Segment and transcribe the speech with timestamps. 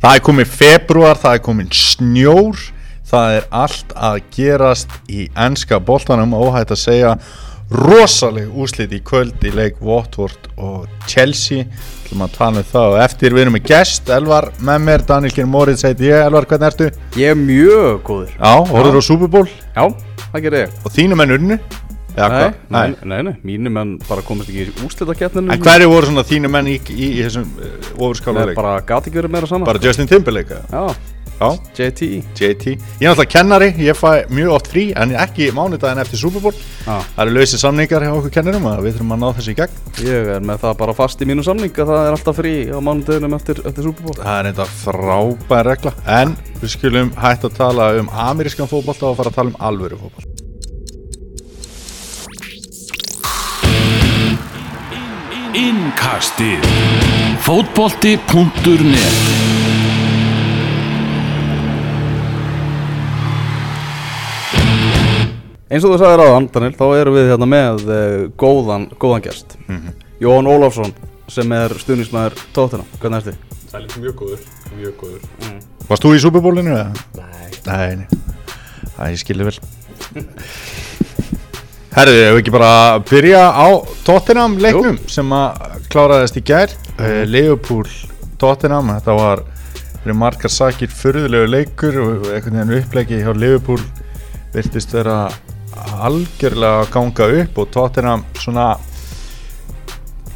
[0.00, 2.60] Það er komin februar, það er komin snjór,
[3.10, 6.32] það er allt að gerast í ennska boltanum.
[6.32, 7.10] Óhætt að segja
[7.70, 11.66] rosaleg úslit í kvöld í leik Watford og Chelsea.
[12.06, 13.36] Til maður tala um það og eftir.
[13.36, 16.90] Við erum með gest, Elvar með mér, Daniel Kjær Moritz heiti ég, Elvar hvernig ertu?
[17.20, 18.32] Ég er mjög góður.
[18.40, 19.46] Já, horfður á Super Bowl?
[19.76, 19.84] Já,
[20.30, 20.80] það gerir ég.
[20.80, 21.60] Og þínu menn unnu?
[21.60, 26.10] Eða nei, nei, nei, nei, mínu menn bara komast ekki í úslitakeppninu En hverju voru
[26.10, 28.58] svona þínu menn í, í, í þessum uh, ofurskála leik?
[28.58, 30.62] Bara gati ekki verið meira saman Bara Justin Timberlake?
[30.72, 30.94] Já,
[31.40, 32.00] Já, JT
[32.36, 36.42] JT Ég er náttúrulega kennari, ég fæ mjög oft frí en ekki mánudaginn eftir Super
[36.44, 36.58] Bowl.
[36.84, 39.56] Já, Það eru lausir samningar hjá okkur kennurum að við þurfum að ná þessu í
[39.62, 39.78] gegn.
[40.04, 42.78] Ég er með það bara fast í mínu samning að það er alltaf frí á
[42.84, 44.18] mánudeginum eftir, eftir Super Bowl.
[44.20, 45.94] Það er þetta frábær regla.
[46.20, 50.02] En við skulum hægt að tala um amerískan fótbolta og fara að tala um alvöru
[50.04, 50.39] fótbolta
[55.56, 56.62] Innkastið
[57.42, 59.16] Fótbolti.net
[65.70, 69.56] Eins og þú sagðir áðan, Daniel, þá erum við hérna með uh, góðan, góðan gest
[70.22, 70.94] Jón Ólafsson
[71.30, 73.34] sem er stuðnismæður tóttina, hvernig ertu?
[73.70, 74.46] Það er mjög góður,
[74.78, 75.22] mjög góður
[75.90, 76.74] Varst þú í Super Bowlinu?
[76.74, 76.90] eða?
[77.18, 78.08] Nei Nei, nei.
[78.96, 79.58] Það ég skilði vel
[81.90, 83.66] Herðu, ef við ekki bara byrja á
[84.06, 86.70] Tottenham leiknum sem að kláraðist í gær?
[86.94, 87.90] Uh, Leopold
[88.38, 89.42] Tottenham, þetta var
[90.04, 93.82] fyrir margar sakir furðulegu leikur og einhvern veginn upplegi hjá Leopold
[94.54, 95.18] virtist vera
[96.06, 98.70] algjörlega að ganga upp og Tottenham svona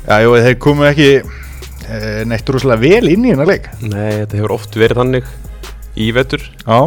[0.08, 3.70] já, jú, þeir komu ekki uh, neitt rúslega vel inn í hennar leik.
[3.78, 5.34] Nei, þetta hefur oft verið þannig
[6.02, 6.42] í vetur.
[6.66, 6.80] Já,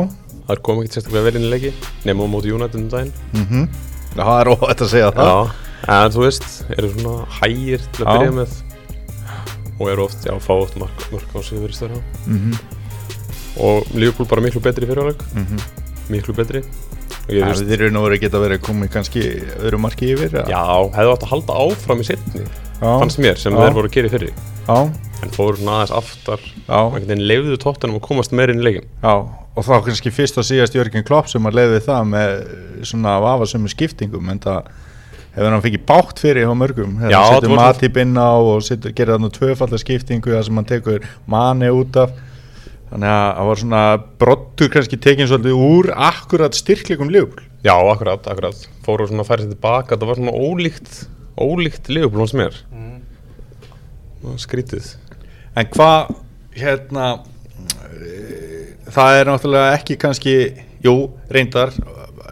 [0.48, 1.70] Það kom ekki sérstaklega vel inn í leiki
[2.08, 3.68] Nefnum á móti United um daginn
[4.16, 5.52] mhm Það er óvægt að segja það.
[5.88, 8.17] Já, en þú veist, eru svona hægir til að Já.
[8.17, 8.55] byrja með?
[9.77, 12.55] Og eru oft, já, fá oft mark, mark á sig verið stöður Mhm,
[13.61, 15.59] Og Liverpool bara miklu betri í fyrirháleik mhm.
[16.09, 16.64] Miklu betri.
[17.27, 19.22] Og Ja, þeir eru nú verið geta verið komið kannski
[19.59, 20.61] öðru marki yfir já,
[20.95, 23.59] hefðu átt að halda áfram í setni já, Fannst mér, sem Já.
[23.59, 24.32] þeir voru að gera í fyrri.
[24.67, 24.77] Já,
[25.23, 26.39] En fóru svona aðeins aftar.
[26.67, 29.14] Já, Og einhvern veginn leifuðu tóttanum að komast meira inn í leikin já
[29.58, 32.36] og þá kannski fyrst og síðast Jörgen Klopp sem að leiði það með
[32.86, 34.70] svona vafasömmu skiptingum en það
[35.38, 36.95] hefur hann fikið bátt fyrir hjá mörgum.
[37.02, 40.70] Það setur voru- Matip inn á og setur, gerir þarna tvöfalda skiptingu þar sem hann
[40.70, 42.14] tekur mani út af.
[42.88, 43.82] Þannig að það var svona
[44.23, 49.44] brottur kannski tekin svolítið úr akkurat styrklegum ljúfl Já, akkurat, akkurat Fóru svona að færa
[49.44, 51.02] sér tilbaka Það var svona ólíkt
[51.38, 52.56] Ólíkt Liverpool hans mér.
[52.72, 54.38] Mm.
[54.42, 54.95] Skrítið.
[55.54, 56.16] En hvað,
[56.58, 57.10] hérna,
[58.93, 60.36] það er náttúrulega ekki kannski,
[60.83, 60.95] jú,
[61.33, 61.73] reyndar,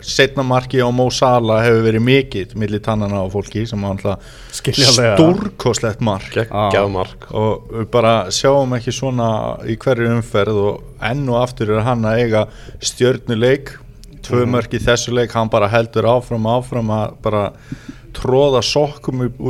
[0.05, 4.19] setna marki á Mo Salah hefur verið mikill milli tannana á fólki sem var náttúrulega
[4.53, 5.15] Skiljanlega.
[5.17, 6.35] stórkoslegt mark.
[6.93, 7.25] Mark.
[7.33, 9.29] Og við bara sjáum ekki svona
[9.65, 12.45] í hverju umferð og enn og aftur er hann að eiga
[12.85, 13.73] stjörnuleik,
[14.25, 17.43] tvö mörk í þessu leik, hann bara heldur áfram áfram að bara
[18.15, 19.41] tróða sokkum upp,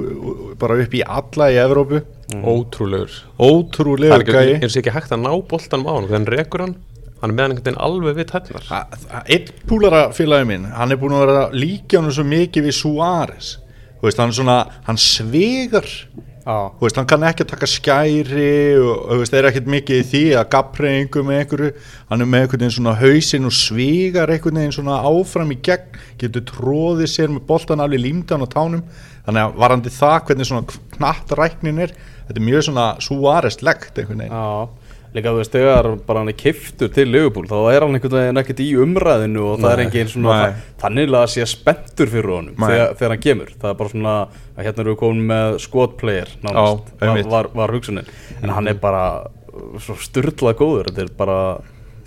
[0.60, 2.02] bara upp í alla í Evrópu.
[2.36, 3.12] Ótrúlegur.
[3.38, 4.56] Það ótrúlega er ekki, gæi.
[4.64, 6.74] eins og ekki hægt að ná boltanum á hann Þannig rekur hann
[7.26, 8.84] Hann er með hann einhvern veginn alveg við tætnar A-
[9.18, 12.76] a- einn púlara félagi minn hann er búin að vera líka hann svo mikið við
[14.06, 15.88] veist, hann, er svona, hann svegar
[16.46, 19.70] Já, Þú veist, hann kann ekki að taka skæri og þú veist, það er ekkert
[19.74, 21.70] mikið í því að gappreyingu með einhverju.
[22.12, 25.98] Hann er með einhvern veginn svona hausinn og svigar einhvern veginn svona áfram í gegn.
[26.22, 28.84] Getur tróðið sér með boltan alveg límdan á tánum.
[29.26, 34.22] Þannig að varandi það hvernig svona knatt ræknin er þetta er mjög svona Suárez-legt einhvern
[34.22, 34.38] veginn.
[34.38, 34.85] Já
[35.16, 38.42] Líka þú veist, þegar bara hann er kiftur til Liverpool þá er hann einhvern veginn
[38.42, 40.64] ekkert í umræðinu og það er Nei, engin svona nei.
[40.82, 42.66] þannig að sé spenntur fyrir honum Nei.
[42.68, 46.34] þegar, þegar hann kemur það er bara svona að hérna erum við komin með skotplayer
[46.44, 48.12] nánast, Já, var, var, var hugsunin
[48.42, 49.06] en hann er bara
[49.86, 51.40] svo styrlað góður þetta er bara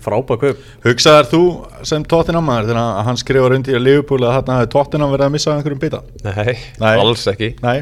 [0.05, 1.41] frábæð kaup Hugsaðar þú
[1.89, 5.55] sem Tottenham-maður þegar hann skrifar undir í Liverpool að þarna hefði Tottenham verið að missa
[5.55, 6.01] einhverjum bita?
[6.23, 6.93] Nei, Nei.
[6.93, 7.79] alls ekki Nei,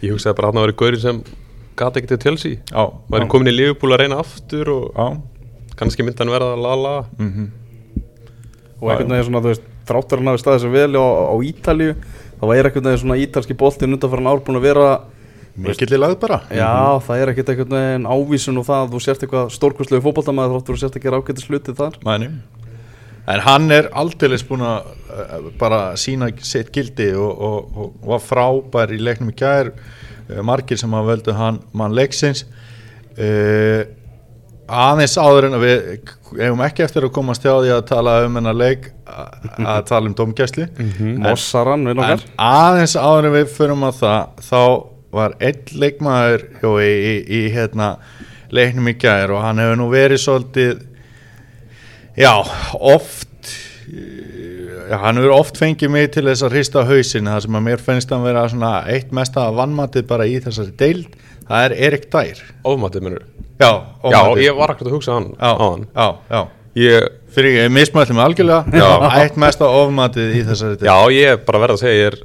[0.00, 1.20] Ég hugsaði bara að hann að vera gaurið sem
[1.76, 2.58] Gati ekki til Chelsea.
[2.70, 5.06] Já Væri komin í Liverpool að reyna aftur Og Já,
[5.78, 6.96] kannski myndi hann verða la-la.
[7.18, 7.48] Mhm.
[8.80, 11.94] Og einhvern veginn svona, þú veist, þráttur hann hafi staðið svo vel á, á Ítalíu
[12.40, 14.88] þá er einhvern veginn svona ítalski boltinn undan fyrir ár búin að vera
[15.54, 16.40] Mikillir lagð bara.
[16.50, 20.56] Já, það er ekkert einhvern veginn ávísun og það að þú sért eitthvað stórkvæslegu fótboltamaður
[20.58, 21.98] þáttur og sért að gera ágættis hluti þar.
[22.02, 22.30] Mæni.
[23.30, 28.10] En hann er aldeilis búin að uh, bara sína sitt gildi og, og, og, og
[28.16, 29.70] var frábær í leiknum í gær
[30.46, 32.44] margir sem að völdu hann mann leiksins.
[33.14, 33.84] Uh,
[34.64, 35.82] aðeins áður en að við
[36.40, 40.16] hefum ekki eftir að komast hjá því að tala um hennar leik að, tala um
[40.16, 40.66] domgæsli
[41.20, 44.62] Mossaran, við nokkar aðeins áður en við förum að það þá
[45.14, 47.90] var einn leikmaður hjá, í, í, í hérna
[48.54, 50.82] leiknum í gær og hann hefur nú verið svolítið
[52.18, 52.32] já,
[52.80, 53.52] oft
[54.90, 57.82] já, hann hefur oft fengið mig til þess að hrista hausin það sem að mér
[57.86, 61.16] finnst hann vera svona eitt mesta vannmatið bara í þessari deild
[61.48, 62.42] það er Erik Dær.
[62.64, 63.24] Ofmatið minnur
[63.60, 64.42] já, Já, ómatið.
[64.44, 66.42] ég var ekkert að hugsa hann já, á hann já, já.
[66.74, 68.64] Ég, fyrir ég mismætti mig algjörlega.
[68.74, 68.88] Já,
[69.22, 70.88] eitt mesta ofmatið í þessari deild.
[70.88, 72.16] Já, ég bara verð að segja ég er,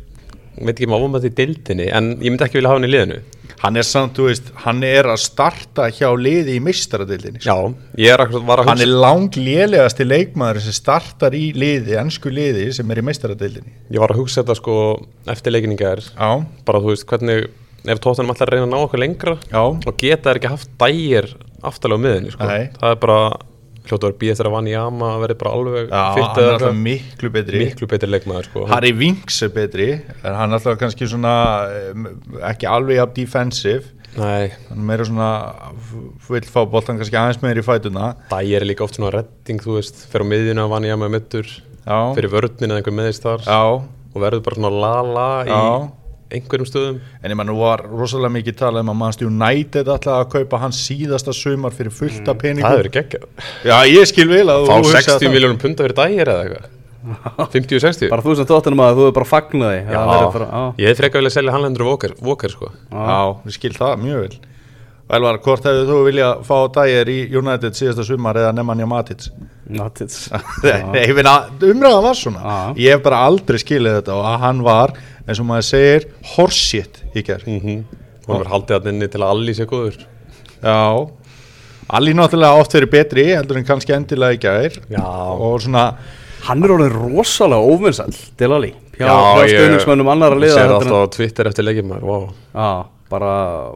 [0.64, 3.20] veit ekki maður ofmatið í deildinni en ég myndi ekki vilja hafa hann í liðinu
[3.64, 7.56] hann er samt, þú veist, hann er að starta hjá liði í mistaradeildinni Já,
[8.00, 12.32] ég er akkurat var að hann hugsa er langlélegasti leikmaður sem startar í liði, ennsku
[12.34, 14.78] liði sem er í mistaradeildinni Ég var að hugsa þetta sko
[15.36, 16.30] eftir leikinninga er já,
[16.68, 17.50] bara þú veist hvernig
[17.90, 20.74] ef tóttanum ætlar að reyna að ná okkur lengra já, og geta þeir ekki haft
[20.82, 21.30] dægir
[21.66, 22.48] aftalega á miðinni sko.
[22.48, 22.70] Nei.
[22.80, 23.20] það er bara
[23.88, 26.26] hljótu að vera býð eftir að vann í ama að vera bara alveg já fitt
[26.26, 27.62] hann er alltaf miklu betri.
[27.64, 28.66] Miklu betri leikmaður sko.
[28.72, 29.88] Harry Winks er betri.
[30.24, 31.34] En hann er alltaf kannski svona
[32.50, 33.96] ekki alveg af defensive?
[34.18, 35.30] Nei, hann er meira svona
[36.28, 39.76] vill fá boltan kannski aðeins meira í fætuna dægir er líka oft svona redding þú
[39.78, 43.28] veist, fer á miðjuna að vann í ama mittur já, fyrir vörninn eða einhver meðist
[43.28, 43.46] þar.
[43.46, 43.62] Já,
[44.10, 45.62] og verður bara svona la-la í já
[46.34, 46.98] einhverjum stöðum.
[47.24, 50.60] En ég menn nú var rosalega mikið talað um að Manchester United ætlaði að kaupa
[50.64, 52.74] hans síðasta sumar fyrir fullta það peningum.
[52.76, 53.30] hefur geggjað.
[53.66, 55.34] Já, ég skil vel að fá þú hugsar 60 það.
[55.38, 56.76] miljónum punta fyrir dægir eða eitthvað?
[57.56, 60.00] 50-60 Bara þú sem tóttunum að þú er bara fagnaði Já,
[60.36, 60.48] bara,
[60.82, 62.72] ég hef frekar vilja selja Hannlendur Walker, Walker sko.
[62.92, 64.40] Já, ég skil það mjög vel.
[65.10, 68.52] Elvar, hvort hefur þú viljað fá dægir í United síðasta sumar eða
[70.94, 71.34] Nei, ég finna,
[71.66, 72.60] umræðan var svona.
[72.78, 74.94] Ég hef bara aldrei skilið þetta og að hann var,
[75.30, 77.84] eins og maður segir horseshit í gerð mm -hmm.
[78.26, 80.00] hún verður haldið hann inni til að allir sé góður.
[80.64, 81.10] Já,
[81.90, 84.80] allir náttúrulega oft verið betri heldur en kannski endilega í gær.
[84.90, 85.06] Já.
[85.06, 85.94] og svona,
[86.40, 90.72] Hann er orðin rosalega óvinnsall Delali Hjá, Já, hjá ég- stöðningsmönnum annar að Ég sér
[90.72, 92.30] alltaf á Twitter eftir leikjum wow.
[92.56, 93.72] Já, bara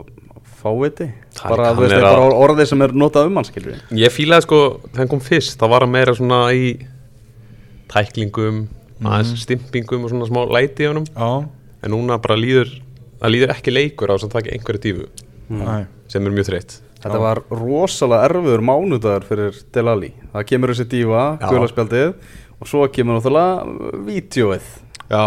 [0.64, 1.12] fáviti.
[1.36, 4.42] Það Bara, veist, er bara að- orðið sem er notað um hann skilur Ég fílaði
[4.48, 6.88] sko, þegar hann kom fyrst þá var hann meira svona í
[7.90, 8.68] tæklingum
[9.10, 11.06] aðeins stimpingum og svona smá læti í honum.
[11.12, 11.30] Já,
[11.84, 12.72] en núna bara líður
[13.20, 15.08] það líður ekki leikur á þess að taka einhverju dífu
[15.60, 16.78] næ, sem er mjög þreytt.
[17.04, 22.14] Þetta var rosalega erfiður mánudagur fyrir Delali Það kemur þessi dífa, guðlarspjaldið
[22.64, 24.70] og svo kemur náttúrulega vídjóið
[25.12, 25.24] já.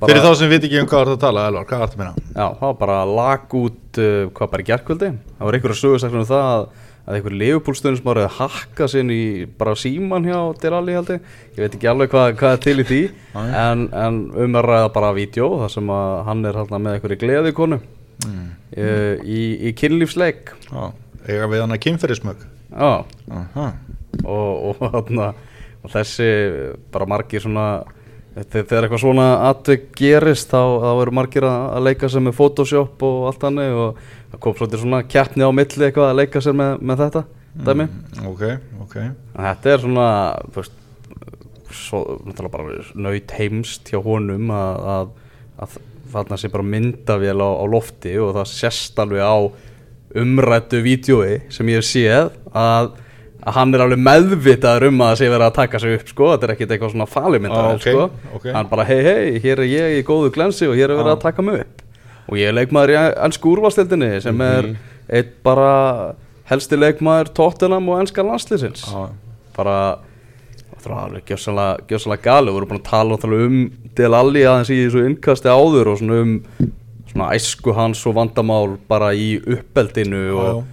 [0.00, 1.98] Bara- Fyrir þá sem við ekki um hvað er að tala, Elvar, hvað er þetta
[1.98, 2.22] að minna?
[2.32, 6.22] Já, það var bara lag út uh, hvað bara í gerkvöldi Það var einhverja sögursaklega
[6.24, 6.62] um það að,
[7.10, 9.22] að einhver leifupúlstöðun sem var að hakka sinn í
[9.58, 11.28] bara síman hjá Delali held ég.
[11.58, 13.00] Veit ekki alveg hvað, hvað er til í því
[13.66, 17.20] en, en um að ræða bara vídjó þar sem að hann er hérna með einhverju
[17.24, 18.48] gleði konu mm.
[19.26, 20.54] í, í kynlífsleik.
[20.70, 20.82] Já,
[21.26, 22.44] eiga við hann að kynferðismög
[24.22, 25.32] og, og, þarna,
[25.82, 26.28] og þessi
[26.94, 27.66] bara margir svona
[28.36, 33.04] þegar eitthvað svona atvik gerist þá, þá eru margir að, að leika sér með Photoshop
[33.06, 36.58] og allt hannig og það kom svolítið svona keppni á milli eitthvað að leika sér
[36.60, 37.24] með, með þetta
[37.66, 37.86] dæmi.
[38.30, 38.44] Ok,
[38.84, 38.96] ok.
[39.00, 40.08] En þetta er svona
[40.46, 40.76] þú veist,
[41.80, 45.12] svo, náttúrulega bara nöyt heimst hjá honum að, að,
[45.66, 45.76] að
[46.14, 49.38] þarna sé bara myndavél á, á lofti og það sést alveg á
[50.20, 52.92] umrættu vídjói sem ég hef séð að,
[53.46, 56.26] að hann er alveg meðvitaður um að það sé verið að taka sig upp sko,
[56.34, 58.46] þetta er ekkit eitthvað svona falimyndavél Ah, ok, sko, ok.
[58.52, 61.16] hann bara hei hei, hér er ég í góðu glensi og hér er verið Ah.
[61.16, 61.82] að taka mig upp.
[62.30, 64.42] Og ég er leikmaður í ennsku úrvalstildinni sem Mhm.
[64.42, 64.76] er
[65.18, 66.14] eitt bara
[66.50, 69.08] helsti leikmaður Tottenham og ennska landslýsins Já,
[69.56, 69.98] bara
[70.80, 74.70] það var alveg gjössalega, gali við vorum búin að tala náttúrulega um Del Alli aðeins
[74.70, 76.44] í þessu innkasti áður og svona um
[77.10, 80.64] svona æsku hans og vandamál bara í uppeldinu og,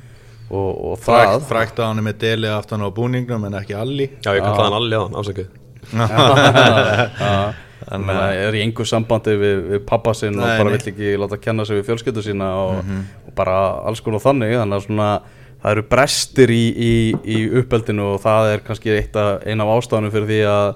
[0.49, 4.31] og, og það Frækt, að hann með deli aftan á búningnum en ekki alli Já,
[4.37, 5.47] ég kallaði hann allir aðan, afsakið
[7.87, 10.75] þannig að er í engu sambandi við, við pappa sinn og bara nei.
[10.77, 13.01] vill ekki láta kenna sig við fjölskyldu sína og, Mhm.
[13.29, 15.09] og bara alls konar þannig þannig að svona
[15.63, 19.41] það eru brestir í, í, í uppeldinu og það er kannski eitt af,
[19.77, 20.67] ástafanum fyrir því að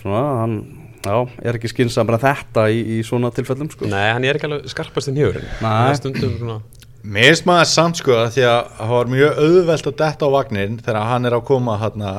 [0.00, 0.56] svona hann
[1.04, 3.86] já, er ekki skynsam en þetta í, í svona tilfellum sko.
[3.88, 5.68] Nei, hann er ekki alveg skarpast hjörinn Nei.
[5.68, 6.58] Það er stundum svona
[7.00, 10.34] Mér finnst maður samt sko að því að það var mjög auðvelt að detta á
[10.34, 12.10] vagnin þegar hann er að koma hérna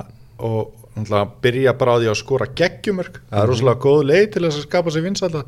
[0.42, 4.44] og náttúrulega byrja bara á því að skora geggjumörk, það er rosalega góð leið til
[4.46, 5.44] þess að skapa sér vinsælda.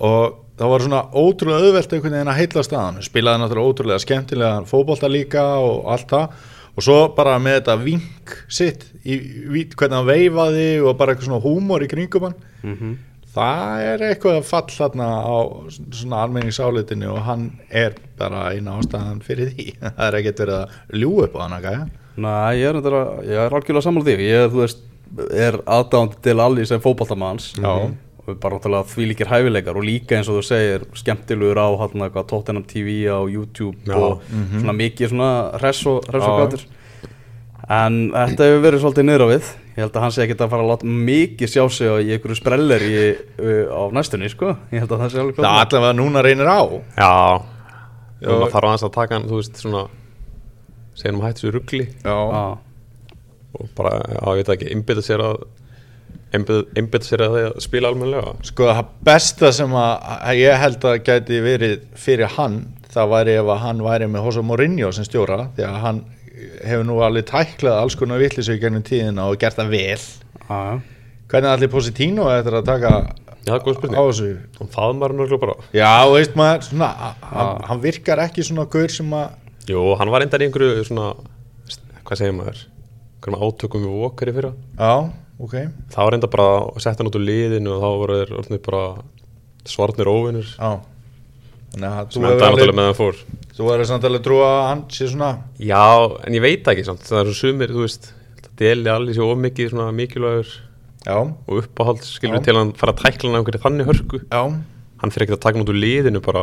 [0.00, 4.64] Og það var svona ótrúlega auðvelt einhvern veginn að heilla staðan, spilaði náttúrulega ótrúlega skemmtilega
[4.68, 6.40] fótbolta líka og allt það.
[6.76, 11.30] Og svo bara með þetta vink sitt, í, í, hvernig hann veifaði og bara eitthvað
[11.30, 12.36] svona húmor í kringum hann.
[12.62, 12.98] Mhm.
[13.34, 15.36] Það er eitthvað fall þarna á
[15.70, 19.66] svona almenningsálitinu og hann er bara eina ástæðan fyrir því.
[19.96, 21.82] Það er ekkert verið að ljú upp á hann að gæja.
[22.20, 24.16] Næ, ég er, að- er algjörlega sammála því.
[24.26, 24.82] Ég, veist,
[25.34, 27.70] er aðdáðandi til allir sem fótballtamanns Já.
[27.70, 31.66] og bara því líkir hæfileikar og líka eins og þú segir skemmtilegur á
[32.30, 33.96] Tottenham TV á YouTube Já.
[33.96, 34.20] og
[34.52, 36.66] svona mikið svona hress og, hress og gætur
[37.70, 39.50] en þetta hefur verið svolítið niður á við.
[39.70, 42.08] Ég held að hann sé ekki að fara að láta mikið sjá sig á- í
[42.16, 42.96] einhverju sprellir í,
[43.38, 46.50] uh, á næstunni sko, ég held að það sé alveg Það klart allavega núna reynir
[46.50, 46.60] á.
[46.98, 47.12] Já,
[48.26, 49.84] maður þarf aðeins að taka hann, þú veist, svona
[50.98, 52.42] segja hann að hætti sér ruggli Já, Já,
[53.60, 55.38] og bara, já, ég veit ekki, einbytta sér að
[56.34, 58.34] einbytta sér að því að spila almennilega.
[58.46, 62.60] Sko það besta sem að að ég held að gæti verið fyrir hann
[62.90, 66.00] það væri ef að hann væri með Jose Mourinho sem stjóra því að hann
[66.66, 70.04] hefur nú alveg tæklað alls konar vittlisu í gennum tíðina og gert það vel.
[70.40, 70.80] Já, já.
[71.30, 72.92] hvernig allir Positino eftir að taka
[73.40, 74.30] Já, það er góð á spurning, þessu?
[74.58, 75.68] Hann faðmar hann örgulega bara.
[75.72, 76.90] Já, veist maður, svona,
[77.30, 81.06] hann, hann virkar ekki svona gaur sem að Jú, hann var endar í einhverju svona,
[82.04, 82.60] hvað segir maður?
[83.16, 84.52] Einhverjum átökum við Walker í fyrra.
[84.76, 84.92] Já,
[85.40, 85.56] ok.
[85.94, 88.62] Það var enda bara að setja hann út úr liðinu og þá voru þeir orðnir
[88.66, 88.84] bara
[89.68, 90.70] svarnir óvinnur já
[91.70, 93.20] sem endaði náttúrulega alveg, með hann fór.
[93.56, 95.84] þú verður samt alveg trúa að hann sé svona Já,
[96.26, 98.10] en ég veit ekki samt, það er svo sumir, þú veist
[98.42, 100.50] það deli allir sér of mikið svona mikilvægur
[101.06, 102.44] já, og uppáhald skilur Já.
[102.44, 104.18] til að hann fara að tækla hann á einhverju þannig hörku.
[104.26, 104.42] Já,
[105.00, 106.42] hann fyrir ekki að taka hann út úr liðinu bara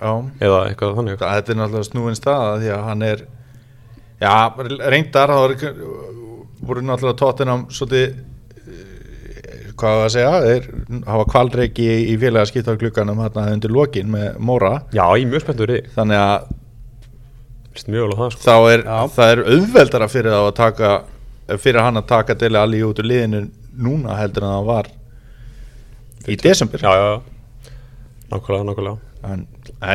[0.00, 0.12] já.
[0.40, 1.16] eða eitthvað þannig.
[1.18, 3.24] Það- Þetta er náttúrulega snúin staða því að hann er
[4.20, 4.34] já,
[4.94, 5.42] reyndar það
[6.60, 8.14] voru, náttúrulega tóttinam svolítið eh,
[9.80, 10.66] hvað var að segja þeir
[11.10, 14.74] hafa kvalreiki í, í félaga skiptarglugganum hérna undir lokin með Móra.
[14.92, 16.50] Já, ég er mjög spenntur í því, þannig að
[17.70, 18.42] Vist mjög alveg það sko.
[18.44, 18.80] þá er,
[19.14, 20.94] það er auðveldara fyrir þá að taka
[21.58, 23.44] fyrir hann að taka Dele Alli út úr liðinu
[23.80, 24.90] núna heldur en það var
[26.30, 26.82] í desember.
[26.82, 27.72] Já, já, já,
[28.30, 28.98] nákvæmlega, nákvæmlega.
[29.30, 29.46] En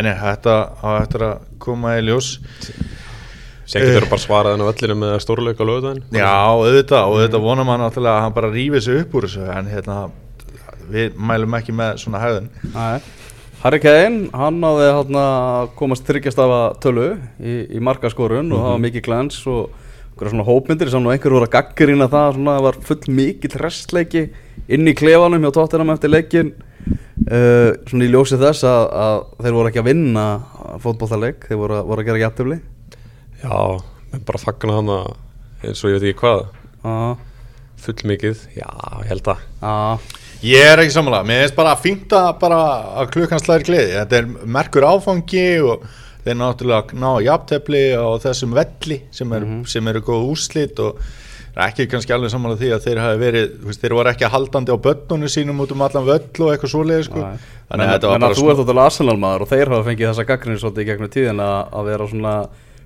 [0.05, 2.35] nei, þetta á eftir að koma í ljós
[3.65, 7.65] Sér getur bara svarað henni á vellinu með stórleika lögðaðin Já, auðvitað, og auðvitað vonar
[7.65, 9.95] maður náttúrulega að hann bara rífi sig upp úr þessu en hérna,
[10.93, 12.99] við mælum ekki með svona hæðun Nei.
[13.63, 17.07] Harry Kane, hann náði hann að komast þryggjast af að tölu
[17.41, 19.63] í, í markaskorun og það var mikið glens og
[20.15, 23.55] einhverja svona hópmyndir sem nú einhver voru að gaggarina það svona það var full mikill
[23.63, 24.21] restleiki
[24.77, 29.57] inn í klefanum hjá tóttinam eftir leikin uh, svona í ljósi þess að, að þeir
[29.57, 30.27] voru ekki að vinna
[30.85, 32.59] fótbollaleik, þeir voru, að- voru að gera jættufli
[33.43, 33.55] Já,
[34.25, 34.93] bara fagna hann
[35.65, 36.45] eins og ég veit ekki hvað.
[36.85, 36.95] Já,
[37.85, 38.69] full mikið, já,
[39.03, 39.75] ég held að já,
[40.45, 42.57] Ég er ekki samanlega, mér finnst bara að fínta bara
[43.01, 43.93] að klukkan slæðir gleði.
[43.95, 44.27] Þetta er
[44.57, 45.85] merkur áfangi og
[46.25, 50.99] þeir náttúrulega ná jafntefli á þessum velli sem, er, sem eru góð úrslit og
[51.55, 54.31] er ekki kannski alveg samanlega því að þeir hafi verið, þú veist, þeir voru ekki
[54.35, 57.25] haldandi á börnunum sínum út um allan völl og eitthvað svoleiði sko.
[57.71, 60.27] Þannig að þetta var bara þú ert náttúrulega Arsenal maður og þeir hafa fengið þessa
[60.29, 62.35] gaggrinni svolítið í gegnum tíðin að, að vera svona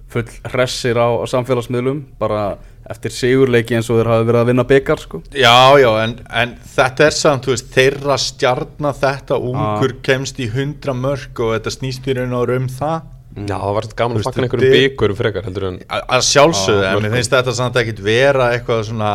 [0.09, 2.57] full hressir á, á samfélagsmiðlum bara
[2.89, 5.21] eftir sigurleiki eins og þeir hafa verið að vinna byggar sko.
[5.37, 10.49] Já, já, en, en þetta er samt, þú veist, þeirra stjarnar þetta ungur kemst í
[10.49, 13.03] hundra mörg og þetta snýst í raun og veru um það.
[13.37, 16.81] Já, það var gaman Þú að fagna einhverjum er- byggurum frekar heldur en að sjálfsögðu,
[16.81, 19.11] Já, en mér finnst þetta samt ekkit vera eitthvað svona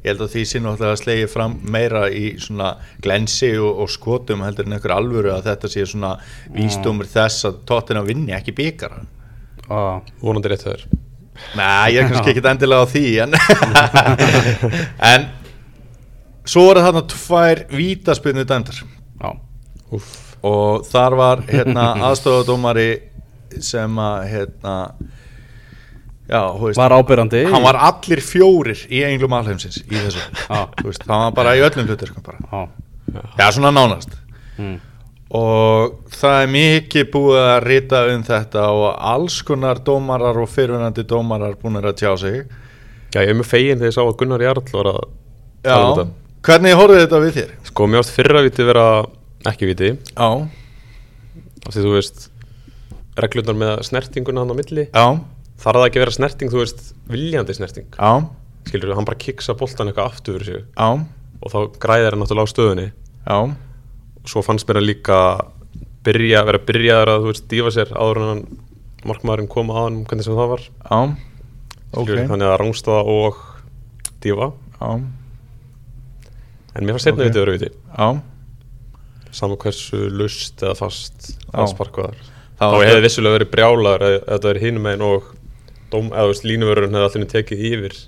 [0.00, 2.70] ég held að því sé náttúrulega að slegið fram meira í svona
[3.04, 6.14] glensi og, og skotum heldur en einhver alvöru að þetta sé svona
[6.56, 9.08] vístumur þess að tóttina vinni ekki byggar ah.
[9.70, 10.84] Vonandi rétt þeir
[11.56, 13.36] Nei, ég er kannski ekkit endilega á því en,
[15.10, 15.28] en
[16.44, 18.82] svo voru þarna tvær vítaspinnu dæmdar.
[20.40, 22.90] Og þar var hérna aðstofadómari
[23.60, 24.74] sem að hérna
[26.30, 30.22] já, veist var ábyrrandi hann var allir fjórir í englum alheimsins í þessu.
[30.48, 32.40] Hann var bara í öllum hlutur bara.
[32.46, 34.14] Já, já, svona nánast.
[34.60, 34.78] Mm.
[35.30, 41.04] Og það er mikið búið að rita um þetta og alls konar dómarar og fyrirvunandi
[41.06, 42.40] dómarar búin að tjá sig.
[43.14, 45.84] Já, ég er með fegin þegar ég sá að Gunnar Jarl var að já, tala
[45.84, 46.34] um þetta.
[46.48, 47.54] Hvernig horfið þetta við þér?
[47.70, 48.84] Sko, mér ást fyrra viti vera
[49.50, 49.92] ekki viti.
[50.16, 50.28] Já,
[51.60, 52.28] af því þú veist
[53.20, 54.88] reglurnar með snertinguna hann á milli.
[54.90, 55.06] Já,
[55.62, 58.12] þarf það ekki að vera snerting, þú veist viljandi snerting, já,
[58.66, 60.70] skilur hann bara kiksa boltan eitthvað aftur fyrir sig.
[60.74, 60.88] Já,
[61.40, 62.92] og þá græðir hann náttúrulega á stöðunni.
[63.26, 63.38] Já
[64.28, 65.20] svo fannst mér að líka
[66.06, 68.42] byrja, vera byrjaður að þú veist dífa sér áður en
[69.08, 70.66] markmaðurinn kom að hann hvernig sem það var.
[70.66, 72.02] Já, ok.
[72.04, 73.40] Skilurðu, þannig að rángstaða og
[74.20, 74.50] dífa
[74.80, 74.90] já,
[76.74, 77.16] en mér fannst Ok.
[77.16, 77.30] okay.
[77.30, 78.08] vitið öru viti já.
[79.30, 84.24] Saman hversu lust eða fast að sparka þar þá hefði vissulega verið brjálaður ef ef
[84.28, 85.28] þetta verið hinum megin og
[85.90, 87.98] dóm, eða veist, línuvörurinn hefði allir tekið yfir.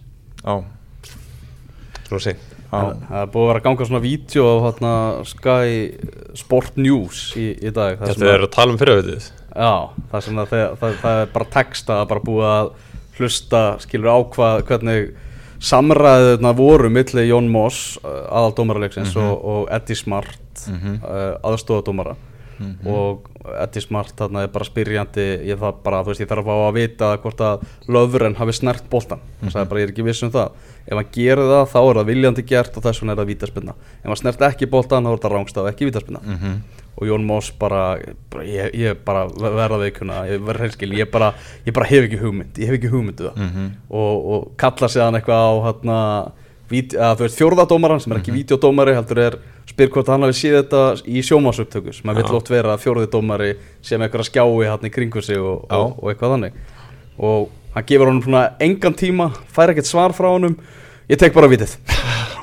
[2.08, 2.36] Svona já,
[2.72, 4.92] Það er búið að vera að ganga svona vídeo af hérna,
[5.28, 5.74] Sky
[6.40, 9.26] Sport News í, í dag sem Þetta er að tala um fyrirvitið.
[9.52, 9.72] Já,
[10.12, 12.70] það það, það, það er bara texta að bara búið að
[13.18, 15.10] hlusta skilur á hvað, hvernig
[15.62, 20.98] samræðuna voru milli Jón Moss aðal dómaralegsins og, og Eddie Smart Mhm.
[21.02, 22.12] uh, aðstofadómara
[22.86, 23.28] og
[23.62, 26.68] Eddie Smart þarna er bara spyrjandi ég þarf bara, þú veist, ég þarf að fá
[26.68, 30.22] að vita hvort að löfren hafi snert boltan hann sagði bara, ég er ekki viss
[30.22, 30.52] um það.
[30.86, 33.74] Ef hann gerir það, þá er það viljandi gert og þess vegna er það vítaspinna
[34.02, 36.62] ef hann snert ekki boltan, þá er það rángstaf, ekki vítaspinna Mhm.
[36.96, 37.98] og Jón Moss bara,
[38.30, 41.32] bara ég, ég bara verða veikuna, ég verð hreinskil ég bara,
[41.66, 43.36] ég bara hef ekki hugmynd, ég hef ekki hugmyndu það.
[43.36, 43.70] Mhm.
[43.90, 46.32] og, og kalla séðan eitthvað á hérna,
[46.70, 49.38] vít, að, veist, fjórðadómaran sem er ekki vídeodómari, heldur er
[49.72, 53.50] spyr hvort hann hafi séð þetta í sjómásupptöku sem að vill oft vera að fjórðadómari
[53.84, 56.56] sem eitthvað skjái hann í kringu sig og, og, og eitthvað þannig.
[57.22, 60.56] Og hann gefur honum svona engan tíma fær ekkert svar frá honum.
[61.10, 61.74] Ég tek bara vítið.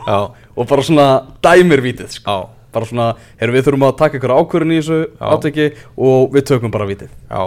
[0.10, 0.20] Já,
[0.58, 1.08] og bara svona
[1.46, 2.40] dæmir vítið sko.
[2.74, 3.06] bara svona,
[3.40, 5.26] heyrðu við þurfum að taka ykkur ákvörðin í þessu Já.
[5.34, 5.66] áteki
[6.06, 7.10] og við tökum bara vítið.
[7.26, 7.42] Já.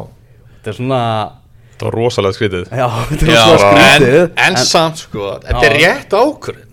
[0.57, 1.01] Þetta er svona,
[1.79, 2.65] Það var rosalega skrítið.
[2.79, 4.25] Já, þetta er Já, svona en, skrítið.
[4.47, 6.72] en samt sko, þetta er rétt ákvörðin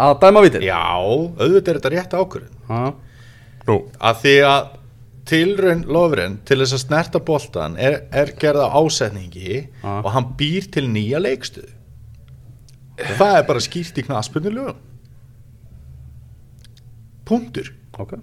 [0.00, 2.60] að dæma vítið Já, auðvitað er þetta rétt ákvörðin
[4.00, 4.70] að því að
[5.30, 9.92] tilraun lofurinn til þess að snerta boltan er, er gerða ásetningi Já.
[10.00, 11.68] og hann býr til nýja leikstuð
[13.18, 14.80] það er bara skýrt í knaspunni lögum
[17.30, 17.70] punktur.
[18.00, 18.16] Ok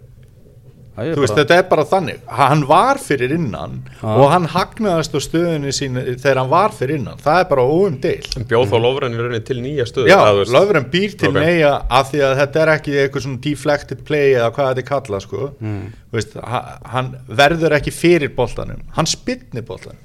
[0.98, 4.08] Er þú veist bara- þetta er bara þannig hann var fyrir innan Já.
[4.18, 8.26] og hann hagnaðist á stöðunni sín þegar hann var fyrir innan, það er bara óumdeil
[8.36, 10.56] en bjóð þá lofrenn í rauninni til nýja stöðu Já, eða, þú veist.
[10.58, 11.36] löfurinn býr til Ok.
[11.38, 14.90] neyja af því að þetta er ekki eitthvað svona deflected play eða hvað þetta er
[14.90, 15.94] kallað sko Mm.
[16.12, 20.02] Þú veist, ha- hann verður ekki fyrir boltanum hann spinnir boltanum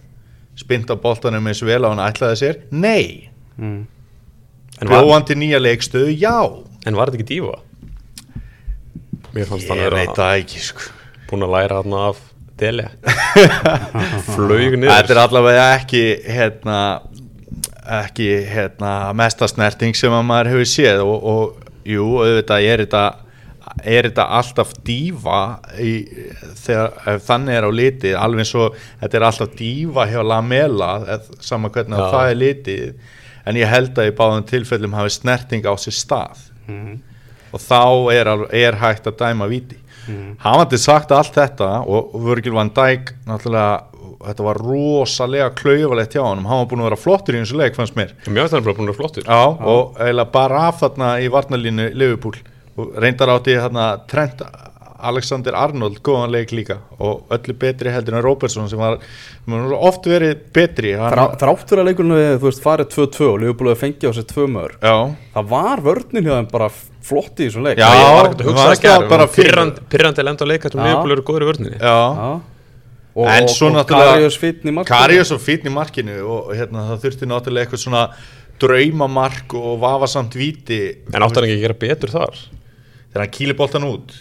[0.56, 3.86] spinnt á boltanum eins og vel á hann ætlaði sér nei, Mm.
[4.80, 7.58] en, var, bjóðan til nýja leikstöðu, já en var þetta ekki dífa?
[9.32, 10.90] Mér fannst vera það ekki sko
[11.30, 12.20] búin að læra hann af
[12.60, 12.88] Dele
[14.34, 16.78] Flög niður þetta er allavega ekki hérna
[18.02, 23.04] ekki hérna mesta snerting sem að maður hefur séð og, og jú, auðvitað er þetta
[23.88, 25.38] er þetta alltaf dífa
[25.80, 25.92] í,
[26.60, 30.90] þegar þannig er á litið alveg eins og þetta er alltaf dífa hjá Lamela
[31.40, 31.96] saman hvernig.
[31.96, 32.10] Já.
[32.12, 32.84] það er litið
[33.48, 37.00] en ég held að í báðum tilfellum hafi snerting á sér stað Mhm.
[37.52, 37.80] Og þá
[38.14, 40.32] er, er hægt að dæma viti Mhm.
[40.42, 46.58] hafandi sagt allt þetta og Virgil van Dijk þetta var rosalega klaufalegt hjá honum, hann
[46.62, 48.10] var búin að vera flottur í eins og leik fannst mér.
[48.26, 49.24] Mér finnst hann bara búin að vera flottur.
[49.26, 52.34] Já, og eiginlega bara af þarna í varnalínu Liverpool.
[52.78, 54.42] Og reyndar átti þarna Trent
[55.02, 58.98] Alexander Arnold góðan leik líka og öllu betri heldur en Robertson sem var,
[59.50, 60.92] var oft verið betri.
[60.98, 64.08] Hann, Þrá, þrátt fyrir að leikurinn við, þú veist, farið 2-2 og Leopold hefði fengið
[64.08, 64.94] á sig 2 mör Já,
[65.34, 66.70] það var vörnin hjá þeim bara
[67.02, 67.82] flott í þessum leik.
[67.82, 70.50] Já, ég var ekkert að hugsa það það bara að fyrir- gera Pyrrandi lenda á
[70.52, 70.86] leik Þetta Já.
[70.92, 71.78] Leopold eru góður í vörninni.
[71.82, 71.98] Já.
[72.22, 72.30] Já.
[73.12, 74.92] og, En og, svo og náttúrulega- Karius fítn í markinu.
[74.96, 78.04] Karius og fínn í markinu og hérna, það þurfti náttúrulega eitthvað svona
[78.62, 80.78] draumamark og vafasamt víti.
[81.12, 82.38] En átti hann ekki að gera betur þar?
[83.12, 84.14] Þegar hann kýli boltan út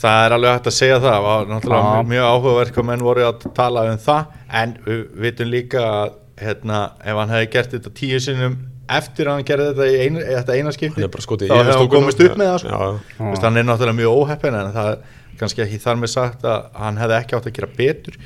[0.00, 2.08] það er alveg hægt að segja það það var náttúrulega Já.
[2.14, 6.82] mjög áhugaverk að menn voru að tala um það en við vitum líka að hérna,
[7.04, 8.58] ef hann hefði gert þetta tíu sinnum
[8.90, 12.36] eftir að hann gerði þetta í einu, þetta eina skipti þá hefði hann komist upp
[12.40, 12.70] með það sko.
[12.80, 16.48] Já, veist, hann er náttúrulega mjög óheppin en það er kannski ekki þar með sagt
[16.48, 18.16] að hann hefði ekki átt að gera betur.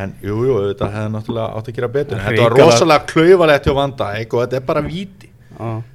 [0.00, 2.20] En jú, jú, þetta hefði náttúrulega átt að gera betur.
[2.20, 5.32] En þetta var rosalega klaufalegt hjá Van Dijk og þetta er bara víti.
[5.58, 5.93] Ríkilega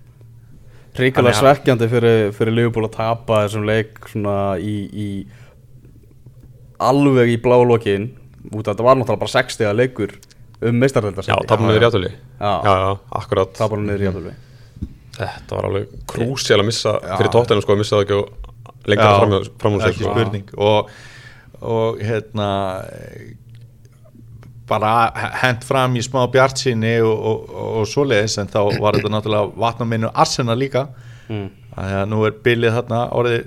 [1.34, 5.10] Að- svekkjandi fyrir, fyrir Leopold að tapa þessum leik svona í, í
[6.80, 8.10] alveg í blálókin
[8.56, 10.14] út af þetta var náttúrulega bara 60 leikur
[10.60, 12.52] um já meistaröldarsæti tapum við játtöli Já.
[12.64, 13.52] Já, já, akkurat.
[13.58, 14.34] Tapar hann niður í játtölu
[15.20, 17.16] Þetta var alveg krúsjál að missa Já.
[17.20, 20.04] fyrir tóttina sko að missa það ekki og lengra Já, fram, fram úr sig ekki
[20.06, 20.14] sko.
[20.16, 20.46] spurning.
[20.56, 20.94] Og,
[21.76, 22.48] og hérna
[24.70, 24.94] bara
[25.42, 29.62] hent fram í smá bjartsinni og, og, og, og svoleiðis en þá var þetta náttúrulega
[29.66, 30.88] vatnaminu Arsena líka.
[31.30, 31.50] Mm.
[31.76, 33.44] þannig að nú er bylið þarna orðið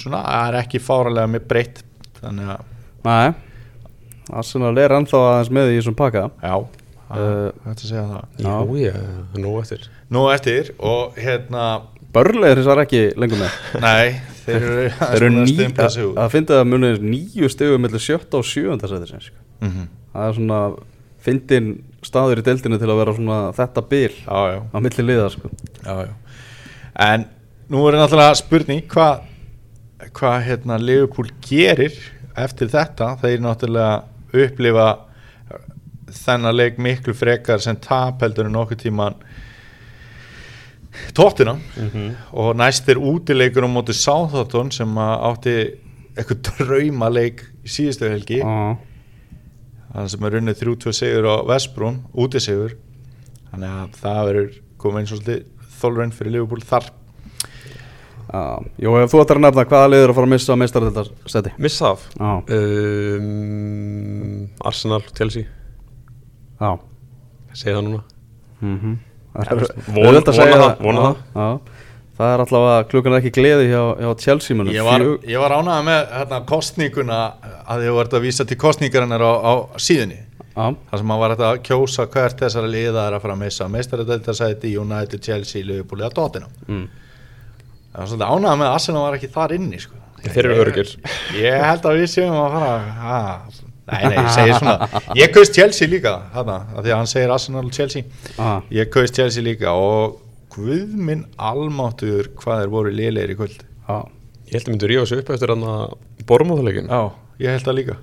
[0.00, 1.84] svona, það er ekki fáralega með breytt
[2.18, 2.66] þannig að,
[3.06, 3.48] Nei
[4.30, 6.28] Arsenal er ennþá aðeins með í þessum pakka.
[6.42, 6.54] Já
[7.10, 8.26] Uh, uh, hægt að segja það.
[8.38, 8.52] Já.
[8.78, 8.98] Já,
[9.42, 9.86] nú eftir.
[10.14, 11.64] Nú eftir og hérna
[12.14, 13.56] Börli er þess að ekki lengur með.
[13.82, 19.10] Nei, þeir eru, svona að finna það munið nýju stegum mellir sjötta og sjöunda sæti
[19.10, 19.36] sko.
[19.60, 19.88] Mhm.
[20.14, 20.60] það er svona
[21.20, 21.72] fyndin
[22.02, 25.50] staður í deildinu til að vera svona þetta bil já, já á milli liða sko.
[25.84, 26.14] já, já.
[27.10, 27.26] en
[27.68, 29.26] nú er náttúrulega spurning hvað
[30.16, 31.92] hva, hérna Liverpool gerir
[32.38, 34.88] eftir þetta þeir náttúrulega upplifa
[36.10, 39.18] þennan leik miklu frekar sem tap heldur en nokkuð tíman
[41.14, 41.56] tóttina
[42.32, 45.56] og næst er útileikur á móti Southampton sem að átti
[46.18, 48.40] eitthvað draumaleik í síðustu helgi.
[48.42, 48.76] Já.
[49.92, 52.76] þannig sem er runnið 3-2 sigur á Vestbrún, útisigur.
[53.50, 55.46] Þannig að það verður kom eins og svolítið
[55.80, 56.90] þólurinn fyrir Liverpool þar.
[58.30, 58.42] Já,
[58.78, 62.04] Jó, ef þú ætlar að nefna hvaða liður að fara að missa meistaröldarseti Missa af?
[62.14, 62.30] Já,
[63.18, 65.48] um, Arsenal, Chelsea.
[66.60, 66.70] Já.
[67.58, 68.02] Segð það núna.
[68.60, 69.09] Mm Auðvelt að
[70.80, 71.60] vona það.
[72.20, 75.40] Það er alltaf að klukkan er ekki gleði hjá, hjá Chelsea munum Ég var, ég
[75.40, 77.20] var ánægða með hérna, kostninguna
[77.64, 80.18] að ég var að vísa til kostningarinnar á, á síðunni.
[80.50, 83.70] Já, þar sem maður var að kjósa hvert þessara liða er að fara að missa.
[83.72, 86.52] Meistaradöldarsæti, United, Chelsea, Liverpool eða Tottenham.
[86.68, 86.84] Mm.
[87.94, 90.00] það var svolítið ánægða með að Arsenal var ekki þar inni sko.
[90.20, 90.90] Þeir eru örgir
[91.40, 92.72] ég held að við séum að fara
[93.16, 93.60] að,
[93.92, 97.32] nei, nei, ég segi svona ég kaust Chelsea líka þarna, af því að hann segir
[97.34, 98.04] Arsenal og Chelsea.
[98.38, 100.20] Ah, ég kaust Chelsea líka og
[100.54, 103.60] guð minn almáttur hvað þeir voru liðlegir í kvöld.
[103.88, 103.98] Já,
[104.50, 105.92] Ég held að myndu rífa þessu upp eftir hann að
[106.26, 107.02] bormóðuleikin já,
[107.38, 107.94] ég held það líka.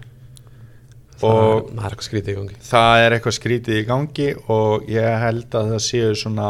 [1.28, 2.58] Og það er eitthvað skrítið í gangi.
[2.70, 6.50] Það er eitthvað skrítið í gangi og ég held að það séu svona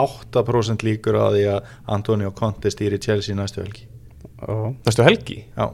[0.00, 3.84] 8% líkur á því að Antonio Conte stýri Chelsea næstu helgi.
[4.40, 4.54] Já
[4.86, 5.36] Næstu helgi?
[5.56, 5.66] já,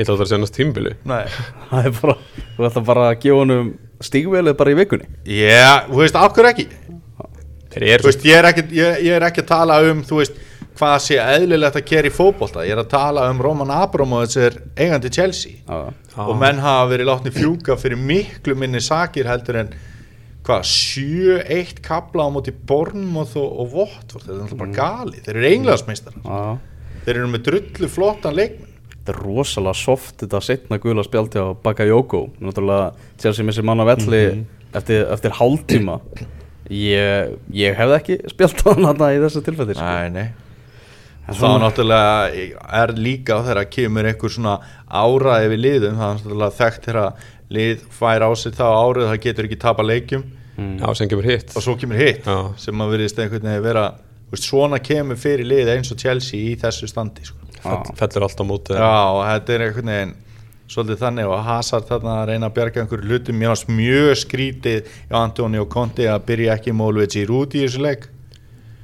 [0.00, 1.24] Ég ætla að það er senast tímbili nei
[1.70, 2.18] Það er bara,
[2.56, 6.52] þú ætla bara að gefa honum stígvelið bara í vikunni Já, þú veist, af hverju
[6.54, 6.68] ekki?
[7.70, 10.16] Þeir eru Þú veist, ég er ekki, ég, ég er ekki að tala um, þú
[10.22, 10.38] veist,
[10.80, 12.62] hvað sé eðlilegt að gera í fótbolta.
[12.64, 15.58] Ég er að tala um Roman Abramovits er eigandi Chelsea.
[15.68, 16.22] Já, Já.
[16.24, 19.70] Og menn hafa verið látni fjúka fyrir miklu minni sakir heldur en,
[20.48, 24.24] hvað, 7-1 kapla á móti Bournemouth og, og Watford.
[24.24, 25.22] Þetta er náttúrulega bara gali.
[25.28, 26.18] Þeir eru englaðsmeistar.
[26.24, 26.40] já
[27.04, 28.69] Þeir eru með drullu flottan leikmenn.
[29.10, 33.86] Þetta er rosalega soft þetta setna gula spjaldi á Bakayoko Náttúrulega Chelsea missi mann á
[33.88, 34.20] velli
[34.70, 35.96] eftir, eftir hálftíma
[36.70, 39.88] ég, ég hefði ekki spjalt á hann þarna í þessu tilfelli sko.
[39.88, 40.28] Nei, nei.
[41.30, 44.54] Þá náttúrulega er líka þegar kemur einhver svona
[44.86, 49.20] ára yfir liðum, það er náttúrulega þekkt þegar lið fær á sig þá árið það
[49.26, 50.24] getur ekki tapa leikjum
[50.60, 52.38] Já, sem kemur hitt og svo kemur hitt Já.
[52.60, 56.52] sem að veriðist einhvern veginn vera þú veist, svona kemur fyrir lið eins og Chelsea
[56.52, 57.39] í þessu standi sko.
[57.64, 58.76] Fell, Fellur allt á móti.
[58.76, 60.14] Já, og þetta er einhvern veginn
[60.70, 64.92] svolítið þannig og Hazard þarna að reyna að bjarga einhverju hlutum, mér varst mjög skrítið
[65.10, 67.96] hjá Antonio Conte að byrja ekki mólvið Giroud í þessu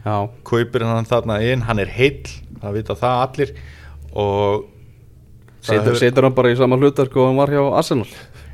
[0.07, 2.23] Já, kaupir hann þarna inn, hann er heill
[2.63, 3.53] það vita það allir.
[4.17, 4.67] Og
[5.67, 8.07] setur, hann bara í sama hlutark og hann var hjá Arsenal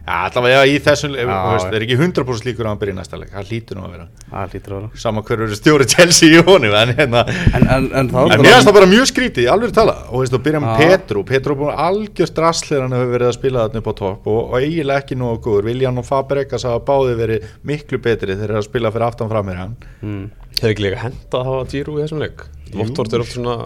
[0.02, 3.50] allavega í þessum það er ekki 100% líkur að hann byrja í næsta leik, það
[3.52, 4.06] hlýtur nú að vera.
[4.32, 5.00] Það lítur að vera.
[5.02, 8.76] Sama hver eru stjóri Chelsea í honum en hérna En, en, en mér finnst það
[8.78, 9.94] bara mjög skrítið, alveg tala.
[10.10, 10.82] Og veist, að byrja með.
[10.82, 14.26] Petru, Petru er búin algjör drasslegar hann hefur verið að spila þarna upp á topp
[14.32, 18.42] og, og eiginlega ekki nógu góður, Viljan og Fabregas hafa báði verið miklu betri þegar
[18.42, 20.26] þeir eru að spila fyrir aftan fram með hann mm.
[20.58, 22.44] Hefur ekki líka henda að hafa Giro í þessum leik.
[22.72, 23.56] Votvort er oft svona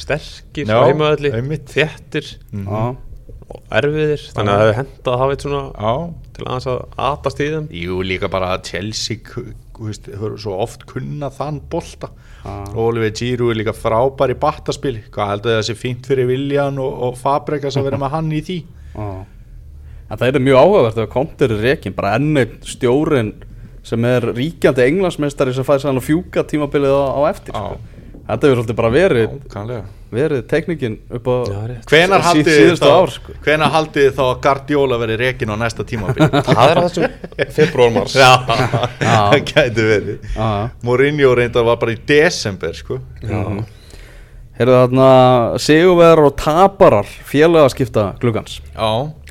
[0.00, 1.76] sterkir heimaðalli, einmitt.
[3.80, 5.94] Erfiðir þannig að það hefur henda að hafa eitt svona Já,
[6.36, 7.66] til aðeins að atast í þeim.
[7.80, 9.44] Jú, líka bara að Chelsea
[9.80, 12.10] veist, hefur svo oft kunna þann bolta.
[12.44, 16.80] Og Oliver Giroud er líka frábær í battaspil hvað heldur það sé fínt fyrir Viljan
[16.80, 18.58] og, og Fabregas að vera með hann í því?
[18.94, 19.10] Já.
[20.10, 23.34] En það er mjög áhugavert að kontir er rekin bara enn einn stjórin
[23.86, 27.78] sem er ríkjandi englandsmeistari sem fæði sann að fjúka tímabilið á, á eftir Já.
[28.30, 31.34] Þetta hefur svolítið bara verið Kannlega verið teknikinn upp á.
[31.86, 33.34] Hvenar haldið þá, ár sko.
[33.46, 36.26] þið þá að Guardiola verið rekin á næsta tímabil?
[36.48, 38.32] Það er þessum februar mars Já,
[38.98, 40.32] það gæti verið.
[40.82, 42.98] Mourinho reyndar var bara í desember sko.
[43.22, 43.38] Já.
[44.60, 45.08] Heyrðu þarna
[45.62, 48.90] sigurvegar og taparar félagaskipta gluggans Já,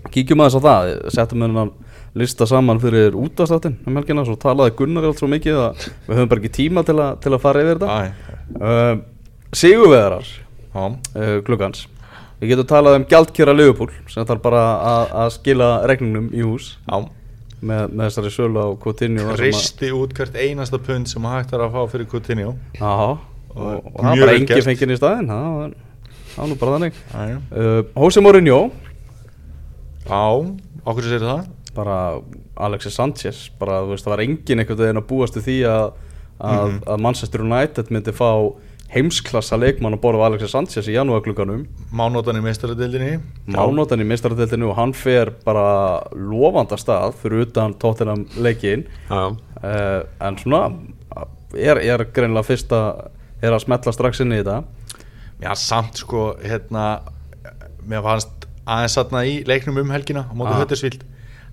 [0.09, 1.73] Kíkjum aðeins á það, settum við hennan
[2.17, 6.31] lista saman fyrir útastáttin um helgina, svo talaði Gunnar allt svo mikið að við höfum
[6.31, 8.01] bara ekki tíma til, a, til að fara yfir þetta.
[8.57, 9.07] Uh,
[9.49, 11.87] Eh, já, uh, gluggans.
[12.39, 14.61] Við getum talað um gjaldkjöra Liverpool sem þarf bara
[15.11, 16.77] að, skila regningum í hús.
[16.85, 17.09] Já.
[17.59, 21.73] Með, með þessari sölu á Coutinho Kristi út hvert einasta pund sem hægt er að
[21.73, 22.53] fá fyrir Coutinho.
[22.77, 23.17] Já, og,
[23.57, 24.67] og, það er bara engi gert.
[24.69, 25.57] fenginn í staðinn það
[26.37, 27.01] var nú bara þannig.
[27.51, 28.61] Uh, Jose Mourinho.
[30.05, 30.23] Já,
[30.85, 31.43] okkur sér það
[31.75, 31.97] bara
[32.58, 35.91] Alexis Sanchez bara þú veist það var engin einhvern veginn að búast við því að,
[36.39, 36.82] að, Mhm.
[36.88, 38.32] að Manchester United myndi fá
[38.89, 43.19] heimsklassa leikmann að borða Alexis Sanchez í janúarklukkanum Mánótan í meistaradildinni
[43.53, 50.38] mánótan í meistaradeildinu og hann fer bara lofanda stað fyrir utan tóttinam leikin uh, en
[50.41, 50.63] svona
[51.53, 52.82] er, er greinlega fyrsta
[53.41, 54.63] er að smetla strax inn í þetta.
[55.41, 56.99] Já, samt sko, hérna
[57.88, 60.65] mér fannst aðeins satna í leiknum um helgina á móti Ah.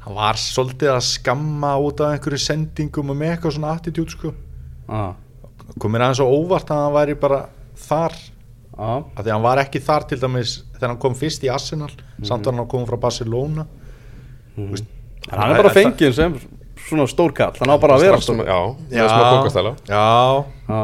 [0.06, 4.30] Hann var svolítið að skamma út af einhverju sendingum og með eitthvað svona attitút sko.
[4.86, 5.16] Ah,
[5.82, 7.38] kom mér aðeins svo óvart að hann væri bara
[7.88, 8.14] þar.
[8.76, 11.50] Ah, af því að hann var ekki þar til dæmis þegar hann kom fyrst í
[11.50, 11.90] Arsenal.
[12.20, 13.64] Samt var hann að koma frá Barcelona.
[14.54, 14.92] Þú veist,
[15.26, 16.38] en hann er bara fengið sem
[16.86, 18.44] svona stór kall, hann á bara að vera stór.
[18.46, 18.60] Já,
[18.92, 20.04] það er smá kókastæla já,
[20.70, 20.78] Já,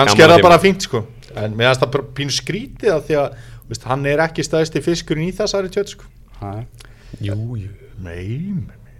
[0.00, 1.04] kannski er það bara fínt sko.
[1.38, 4.82] En mér finnst það pínu skrítið af því að þú veist, hann er ekki stæðsti
[4.82, 6.10] fiskurinn í þessari tjöld sko.
[6.42, 8.54] Já, Jú, jú nei,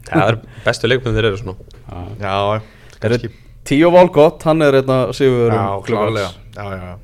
[0.04, 1.57] Það er bestu leikmenn þeir eru svona.
[2.20, 2.61] Já,
[3.00, 3.30] kannski.
[3.64, 6.30] Tíu Volgott, hann er hérna Sigur já, klárlega.
[6.57, 6.96] já, já, já.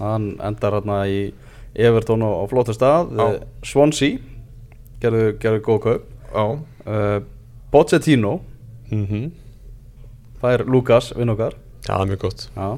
[0.00, 1.32] Hann endar hérna í
[1.78, 3.12] Everton á, á flóttu stað.
[3.14, 3.26] Já.
[3.36, 4.18] Eh, Swansea
[5.00, 6.02] gerðu, gerðu góð kaup.
[6.34, 6.44] Já.
[6.86, 7.20] uh,
[7.70, 8.40] Pochettino
[8.90, 9.30] mm
[10.42, 11.54] það er Lukas, vinn okkar.
[11.86, 12.44] Það er mjög gott.
[12.56, 12.68] Já.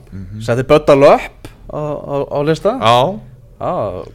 [0.45, 2.77] setti Bötta Löpp á, á, á lista.
[2.81, 3.21] Já.
[3.61, 3.73] Já,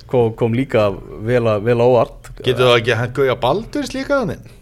[0.10, 0.88] kom, kom líka
[1.22, 4.54] vel, að- vel á óvart getur það ekki hann gauja Baldurs líka þannig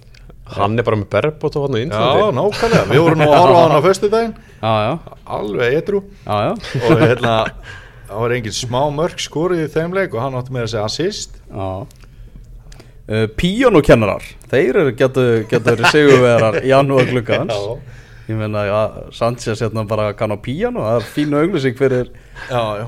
[0.53, 3.37] Hann er bara með berbót og hann á já, Índlandi nákvæmlega, við vorum nú að
[3.37, 4.33] horfa á hann á föstudaginn.
[4.59, 4.93] Já, já,
[5.37, 6.51] alveg etru já, já,
[6.83, 7.35] og hérna
[8.09, 10.87] það var engin smá mörg skorið í þeim leik og hann átti með að segja
[10.89, 11.39] assist.
[11.47, 11.69] Já.
[13.03, 17.55] Uh, Píjónukennarar þeir eru getur, getur sigurvegarar í janúar glukkans
[18.29, 18.79] ég meina, já,
[19.15, 22.11] Sanchez hérna bara kann á píjónu, það er fínu auglýsing fyrir
[22.47, 22.85] já, já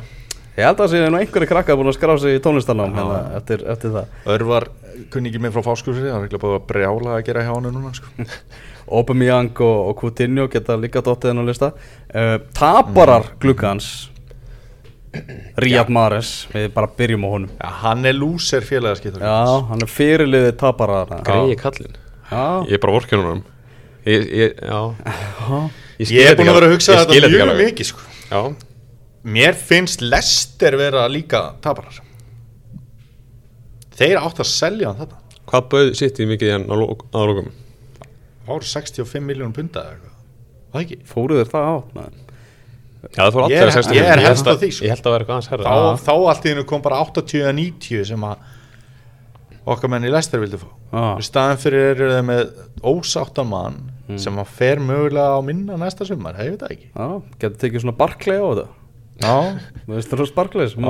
[0.55, 3.19] ég held að það sé nú einhverju krakka búin að skrá sig í tónlistarnám hérna,
[3.39, 4.15] eftir, eftir það.
[4.35, 4.67] Örvar
[5.13, 7.69] kunni ekki með frá fáskursri það er ekki búin að brjála að gera hjá hann
[7.69, 8.27] núna sko.
[8.95, 11.71] Aubameyang og, og Coutinho geta líka dottið hennar lista.
[12.13, 14.11] Uh, Taparar glukkans
[15.61, 17.51] Riyad Mahrez við bara byrjum á honum.
[17.59, 21.99] Já, hann er lúser félagaskiptur Já, hann er fyrirliðið taparar Greiði kallinn.
[22.29, 23.43] Já, Ég er bara vorkjörnum um
[24.05, 24.57] Ég, ég,
[26.29, 28.03] er búin ekki að vera að hugsa þetta mjög mikið sko.
[28.29, 28.41] Já,
[29.25, 32.01] mér finnst Lester vera líka taparar.
[33.95, 37.31] Þeir átt að selja hann þetta hvað bauð sitt í mikið hann á að
[38.45, 39.95] það voru 65 miljónum punta eða
[40.75, 41.03] eitthvað.
[41.09, 42.21] Fóruð þér það átt maður?
[43.05, 44.85] Já, það fór Ég er- að 60 ég er held á því, sko.
[44.85, 48.37] Ég held að þá, þá allt í hennu kom bara 80 eða 90 sem að
[49.65, 50.69] okkar menn í Lester vildi fá.
[51.21, 52.43] Í staðan fyrir eru þeir með
[52.81, 53.77] ósáttan mann
[54.21, 56.89] sem að fer mögulega á minna næsta sumar, hefur það ekki?
[56.93, 57.07] Já,
[57.39, 58.67] getur tekið svona barklei á þetta
[59.21, 59.35] já?
[60.81, 60.87] Já.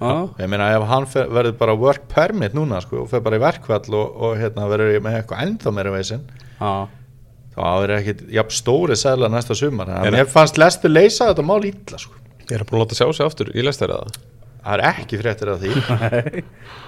[0.00, 0.12] Já,
[0.42, 3.96] ég meina ef hann verður bara work permit núna sko, og fer bara í verkvall
[3.98, 6.22] og, og hérna, verður með eitthvað ennþá meira veisin
[6.60, 6.72] já
[7.56, 11.64] þá verður ekkit jafn stóri sæla næsta sumar en mér fannst Lester leysa þetta mál
[11.64, 12.12] illa sko.
[12.46, 14.12] Ég er búin að láta sjá sig aftur í lestar eða
[14.66, 15.70] það er ekki fréttir af því.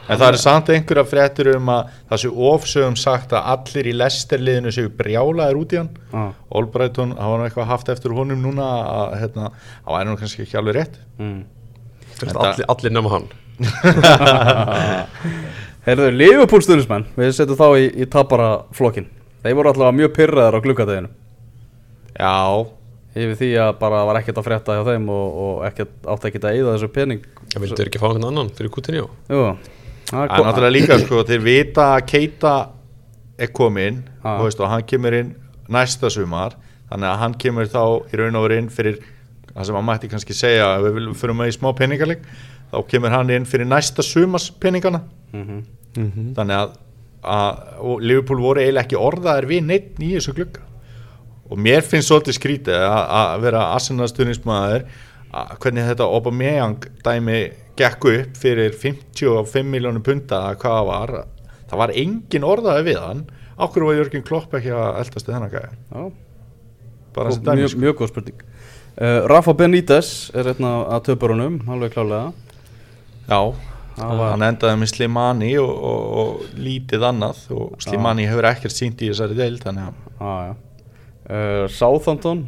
[0.08, 3.92] En það er samt einhverja fréttir um að það sé ofsögum sagt að allir í
[3.92, 5.90] Lesterliðinu séu brjálaðir út í hann.
[6.14, 6.22] Já,
[6.56, 9.50] Olbreyton, það var eitthvað haft eftir honum núna að hérna,
[9.84, 10.96] það væri nú kannski ekki alveg rétt.
[11.20, 11.42] Mm.
[12.22, 13.28] Þetta- allir, allir nema hann.
[15.88, 19.06] Heyrðu, Liverpool stuðnismenn Við setjum þá í, í taparaflokkin
[19.44, 21.10] Þeir voru alltaf mjög pyrraðar á glukkadeginu
[22.18, 22.34] já,
[23.18, 26.46] Yfir því að bara var ekkert að frétta hjá þeim og, og ekkert, átti ekkert
[26.48, 27.26] að eyða þessu pening.
[27.54, 29.09] Ég vildi ekki fá einhvern annan fyrir Coutinho?
[29.31, 29.44] Jú,
[30.11, 32.54] það það er náttúrulega líka sko, þeir vita að Keita
[33.38, 35.33] er komin og, veist, og hann kemur inn
[35.72, 36.57] næsta sumar
[36.88, 39.00] þannig að hann kemur þá í raun og veru inn fyrir
[39.52, 42.22] það sem hann mætti kannski segja ef við viljum fyrir með í smá peningaleg
[42.72, 45.02] þá kemur hann inn fyrir næsta sumars peningana.
[45.33, 45.59] Mhm.
[46.37, 46.74] þannig að,
[47.24, 50.62] að og Liverpool voru eiginlega ekki orðaðir við neitt í þessu glugga
[51.48, 54.87] og mér finnst svolítið skrítið að, að vera Arsenal stuðnismæður
[55.62, 57.40] hvernig þetta Aubameyang dæmi
[57.78, 61.12] gekk upp fyrir 55 miljónum punta eða hvað það var.
[61.68, 63.26] Það var engin orðaði við hann.
[63.58, 66.08] Okkur var Jörgen Klopp ekki að eldast þennan gæði
[67.18, 67.80] bara sem dæmi mjög, sko.
[67.82, 68.44] mjög góð spurning.
[68.98, 72.32] Uh, Rafa Benítez er einn af að töpurunum Alveg klálega
[73.28, 73.54] já,
[74.00, 79.12] hann endaði með Slimani og, og, og lítið annað og Slimani hefur ekkert sínt í
[79.12, 80.56] þessari deil þannig að.
[81.28, 82.46] Uh, Southampton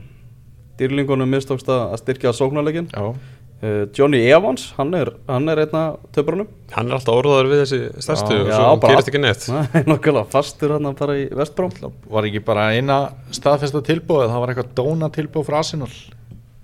[0.80, 5.98] Dýrlingunum mistókst að styrkja sóknarleikin já, uh, Johnny Evans, hann er, hann er einn af
[6.16, 9.22] töpurunum Hann er alltaf orðaður við þessi stærstu Já, og já, svo bara- gerist ekki
[9.24, 9.48] neitt.
[9.74, 11.74] Nei, nokkulega fastur hann bara í Vestbróm
[12.08, 13.00] var ekki bara eina
[13.34, 15.90] staðfesta tilbúið, það var eitthvað dóna tilbúið frá Arsenal.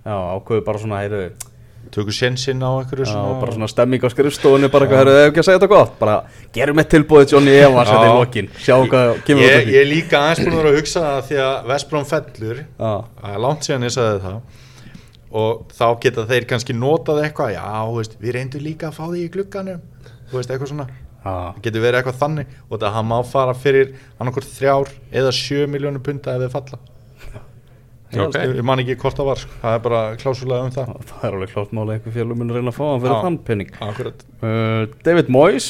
[0.06, 1.22] Já, ákveðu bara svona, heyru
[1.94, 5.42] tökur sjensinn á einhverju Já, svona bara svona stemming á skrifstofunni bara eitthvað, hefur ekki
[5.42, 6.16] að segja þetta gott bara
[6.56, 8.18] gerum eitt tilbúið Johnny Evans þetta í Já.
[8.20, 11.04] lokin, sjáum hvað kemur út af ég er líka aðeins búin að vera að hugsa
[11.06, 14.62] það því að Vestbróm fellur Já, það er langt síðan ég sagði það
[15.36, 17.64] og þá geta þeir kannski notað eitthvað já,
[17.96, 19.82] veist, við reyndum líka að fá því í glugganum
[20.30, 20.86] þú veist, eitthvað svona.
[20.86, 25.66] Já, það getur verið eitthvað þannig og það má fara fyrir annarkvort þrjár eða sjö
[25.70, 26.78] miljónum punta ef þeir falla
[28.14, 28.36] Ok.
[28.38, 29.56] ég, ég man ekki hvort það var sko.
[29.62, 32.70] það er bara klásulega um það það er alveg klárt máli einhver fjölum mun reyna
[32.70, 34.24] að fá hann fyrir þann penning Akkurat.
[34.40, 35.68] uh, David Moyes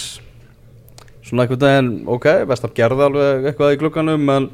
[1.26, 4.48] svona einhvern veginn, ok, Vestam gerði alveg eitthvað í glugganum en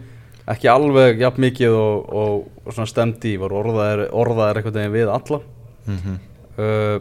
[0.53, 4.97] ekki alveg jafn mikið og, og, og svona stemdi í, var orðaðir, orðaðir einhvern veginn
[4.97, 5.40] við alla
[5.87, 6.21] mm
[6.62, 6.99] uh,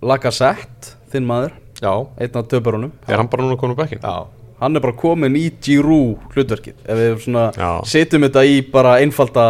[0.00, 1.50] Lacazette, þinn maður
[1.82, 4.00] já, einn af töpurunum Er hann bara núna komin á bekkin?
[4.00, 6.76] já hann er bara komin í Giroud hlutverkið.
[6.84, 7.70] Ef við svona Já.
[7.88, 9.44] setjum þetta í bara einfalda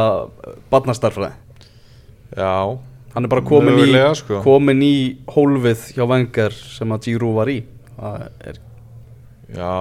[0.70, 1.34] barnastarfræði
[2.38, 2.78] Já,
[3.14, 4.40] hann er bara komin í, Mögulega, sko.
[4.46, 4.94] komin í
[5.34, 7.58] hólfið hjá Wenger sem að Giroud var í.
[8.00, 8.60] Er,
[9.56, 9.74] já.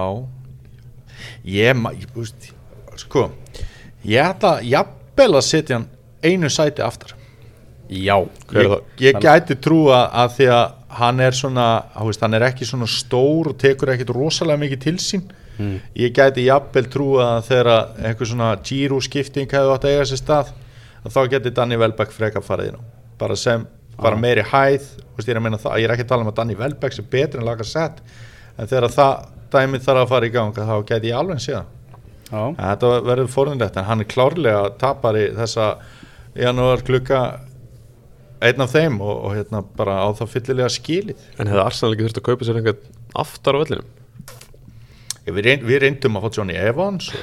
[1.46, 2.50] Ég, ég búst
[3.00, 3.30] Sko
[4.04, 5.86] Ég ætla jafnvel að setja hann
[6.24, 7.14] einu sæti aftar.
[7.88, 8.16] Já.
[8.52, 11.66] Er Ég, ég gæti trúa að því að hann er svona,
[12.02, 15.28] veist, hann er ekki svona stór og tekur ekkit rosalega mikið til sín.
[15.98, 17.70] Ég gæti jafnvel trúa að þegar
[18.08, 20.54] einhver svona Giro skipting hefði átt að eiga sér stað
[21.04, 22.82] að þá geti Danny Welbeck freka farið inn á.
[23.20, 23.66] Bara sem,
[24.00, 26.56] bara meiri hæð veist, ég, er það, ég er ekki að tala um að Danny
[26.56, 28.00] Welbeck sé betri en laga sett
[28.56, 31.64] en þegar það dæmið þarf að fara í gang þá gæti ég alveg séð já,
[32.30, 35.70] En Þetta verður forðunlegt en hann er klárlega tapari þessa
[36.38, 37.22] janúar klukka
[38.48, 42.06] einn af þeim og, og hérna bara á það fyllilega skilið En hefði Arsenal ekki
[42.06, 43.88] þurft að kaupa sér einhvern aftar á vellinum?
[45.20, 47.18] Ég, við, reynd, við reyndum að fá Johnny Evans og...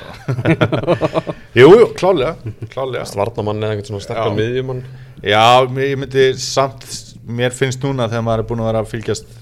[1.58, 2.36] Jú, klárlega,
[2.70, 3.08] klárlega.
[3.10, 4.36] Svarnamann eða einhvern svona stakka Já.
[4.38, 4.84] miðjumann
[5.26, 5.46] Já,
[5.82, 6.86] ég myndi samt
[7.28, 9.34] mér finnst núna þegar maður er búin að vera að fylgjast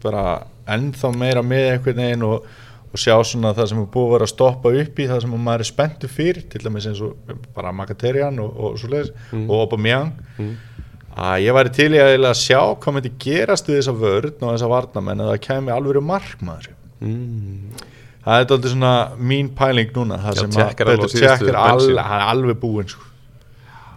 [0.00, 0.24] bara
[0.70, 2.48] ennþá meira með einhvern veginn og,
[2.90, 5.36] og sjá svona það sem er búið að vera að stoppa upp í það sem
[5.36, 9.12] maður er spenntu fyrir til dæmis eins og bara Makaterian og, og svo leiðis
[9.44, 10.14] og Aubameyang
[11.18, 14.52] að ég væri til í að eiginlega sjá hvað myndi gerast við þessa vörn og
[14.52, 16.68] þessa varnamenn að það kemi alveg markmaður
[17.02, 17.84] mm.
[18.24, 22.02] það er alltaf svona mín pæling núna það Já, sem Peter síðustu Cech er alveg,
[22.06, 23.06] hann er alveg búinn sko.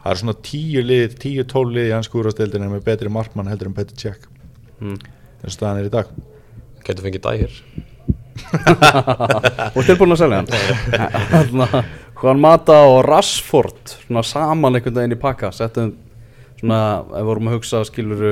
[0.02, 3.70] það er svona tíu lið tíu tól lið í hans skúrastildinu með betri markmann heldur
[3.70, 4.30] en Peter Cech
[4.82, 5.02] mm.
[5.44, 6.14] eins og staðan er í dag
[6.84, 7.60] Getur fengið dægir
[9.78, 10.50] og tilbúin að selja hann
[11.34, 11.84] Þarna,
[12.18, 15.94] Juan Mata og Rashford svona saman einhvern veginn í pakka settum
[16.64, 18.32] svona, ef við vorum að hugsa skiluru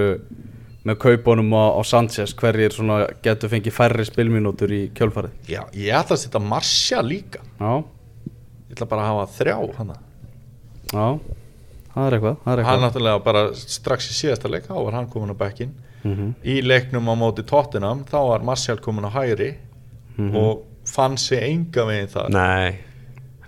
[0.88, 5.94] með kaupunum á, á Sanchez hverjir svona getur fengið færri spilminútur í kjölfarið Já, ég
[5.94, 7.74] ætla að setja Marcia líka já,
[8.72, 9.96] ég ætla bara að hafa þrjá hana.
[10.92, 11.06] já,
[11.94, 14.94] það er eitthvað það er hann eitthvað náttúrulega bara strax í síðasta leik þá var
[14.98, 16.32] hann komin á bekkin Mhm.
[16.42, 19.52] í leiknum á móti Tottenham þá var Martial komin á hæri
[20.18, 20.36] Mhm.
[20.36, 22.80] og fann sig enga veginn þar Nei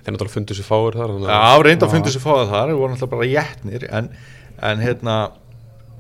[0.04, 1.94] Þeir náttúrulega fundu sér fáir þar Já, reynda að Já.
[1.96, 4.10] fundi sér fáða þar, við vorum alltaf bara jætnir en,
[4.64, 5.16] en hérna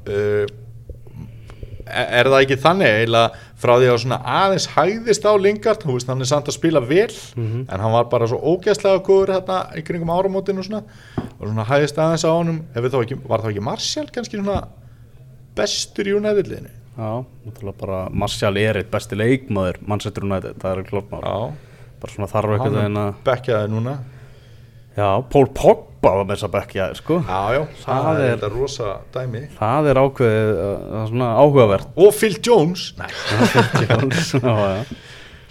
[0.07, 0.45] uh,
[1.93, 6.09] er það ekki þannig eiginlega frá því að svona aðeins hæðist á Lingard, þú veist
[6.11, 7.65] hann er samt að spila vel Mhm.
[7.69, 10.83] en hann var bara svo ógæslega góður hérna í kringum áramótinu og svona
[11.39, 12.61] og svona hæðist aðeins á honum.
[12.73, 14.67] Þá ekki, var þá ekki Martial kannski svona
[15.55, 17.25] bestur í United-liðinu já,
[17.79, 21.49] bara Martial er eitt besti leikmaður Manchester United, það er klart bara
[22.13, 23.97] svona þarf eitthvað hann að bekkjaði núna
[24.97, 27.17] já, Paul Pogba var með þess að bekkja sko.
[27.27, 29.41] Já, já, það, Það er er- rosa dæmi.
[29.57, 31.87] Það er ákveðið uh, það er svona áhugavert.
[32.05, 32.85] Og Phil Jones.
[32.99, 33.09] Nei,
[33.87, 34.85] Já, já.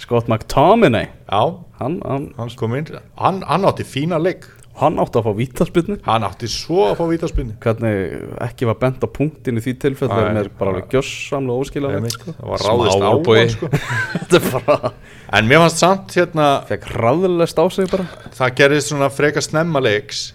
[0.03, 1.07] Scott McTominay.
[1.31, 1.43] Já,
[1.79, 2.89] hann, hann, hann kom inn.
[3.17, 4.49] Hann, hann átti fína leik
[4.81, 8.15] hann átti að fá vítaspilnu hann átti svo að fá vítaspinni hvernig
[8.47, 11.91] ekki var bent á punktin í því tilfell það er mér bara alveg gjössamlega óskilja
[11.93, 13.43] það var ráðist á Smábogi.
[13.43, 14.41] hann sko.
[14.57, 14.95] bara
[15.37, 18.09] en mér fannst samt hérna fekk ræðilegst á sig bara
[18.39, 20.31] það gerðist svona freka snemma leiks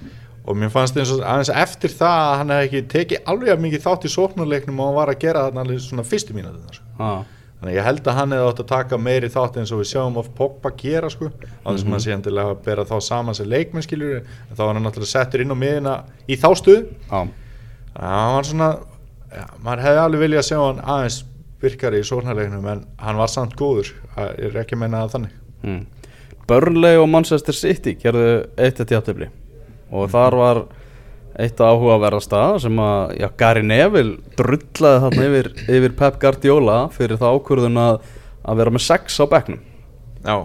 [0.47, 3.83] og mér fannst eins og aðeins eftir það að hann hefði ekki tekið alveg mikið
[3.83, 6.85] þátt í sóknarleiknum og hann var að gera þarna svona fyrstu mínútu sko.
[7.03, 7.25] ah,
[7.57, 9.89] þannig að ég held að hann hefði átt að taka meiri þátt eins og við
[9.91, 13.37] sjáum of Pogba gera sko, á þess að maður sé endilega að bera þá saman
[13.37, 15.95] sem leikmenn skiljur en þá var hann náttúrulega settur inn á miðina
[16.29, 17.19] í þá stuð á,
[17.97, 18.69] hann var svona
[19.33, 21.19] ja, maður hefði alveg viljað sjá hann aðeins
[21.61, 25.37] virkari í sóknarleiknum en hann var samt góður, það er ekki að menna það þannig.
[25.65, 25.79] Mm.
[26.47, 29.27] Burnley og Manchester City gerðu eitt eitt játtöfli
[29.91, 30.61] og þar var
[31.37, 37.35] eitt áhugaverðasta sem að já, Gary Neville drullaði þarna yfir, yfir Pep Guardiola fyrir það
[37.37, 37.99] ákvörðun að,
[38.41, 39.59] að vera með sex á bekknum.
[40.25, 40.37] Já,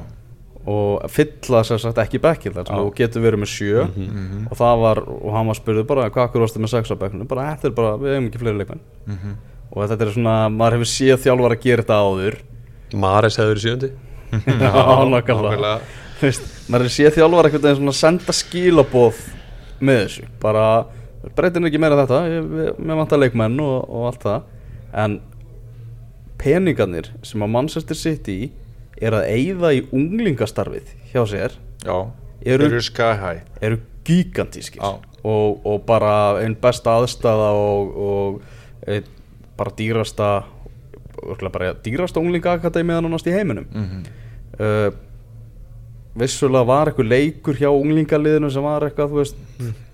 [0.62, 2.20] og fylla sem sagt ekki
[2.68, 2.76] Já.
[2.76, 3.87] þú getur verið með sjö.
[3.88, 4.44] Mhm.
[4.50, 7.26] og það var, og hann var spurður bara hvað akkur varstu með sex á bekknum,
[7.31, 8.85] bara þetta er bara við hefum ekki fleiri leikmenn.
[9.07, 9.35] Mhm.
[9.72, 12.40] og þetta er svona, maður hefur séð þjálfar að gera þetta áður.
[12.92, 13.92] Mares hefur verið sjöndi
[14.61, 14.72] já,
[15.09, 15.76] nákvæmlega.
[16.68, 19.16] Maður hefur séð þjálfar veginn svona senda skilaboð
[19.80, 20.64] með þessu, bara
[21.37, 22.20] breytin ekki meira þetta,
[22.82, 24.42] mér vantar leikmenn og, og allt það.
[24.92, 25.20] En
[26.42, 28.38] peningarnir sem að Manchester City
[29.02, 31.54] er að eyða í unglingastarfið hjá sér
[31.85, 31.96] já,
[32.44, 33.42] Eru- eru sky high.
[33.62, 34.83] eru gigantískir.
[35.23, 39.04] Og, og bara einn besta aðstæða og, og
[39.56, 40.31] bara dýrasta
[41.52, 43.68] bara dýrasta unglingaakademiða nánast í heiminum.
[43.70, 44.02] Mhm.
[44.58, 44.90] uh,
[46.19, 49.37] vissulega var eitthvað leikur hjá unglingaliðinu sem var eitthvað, þú veist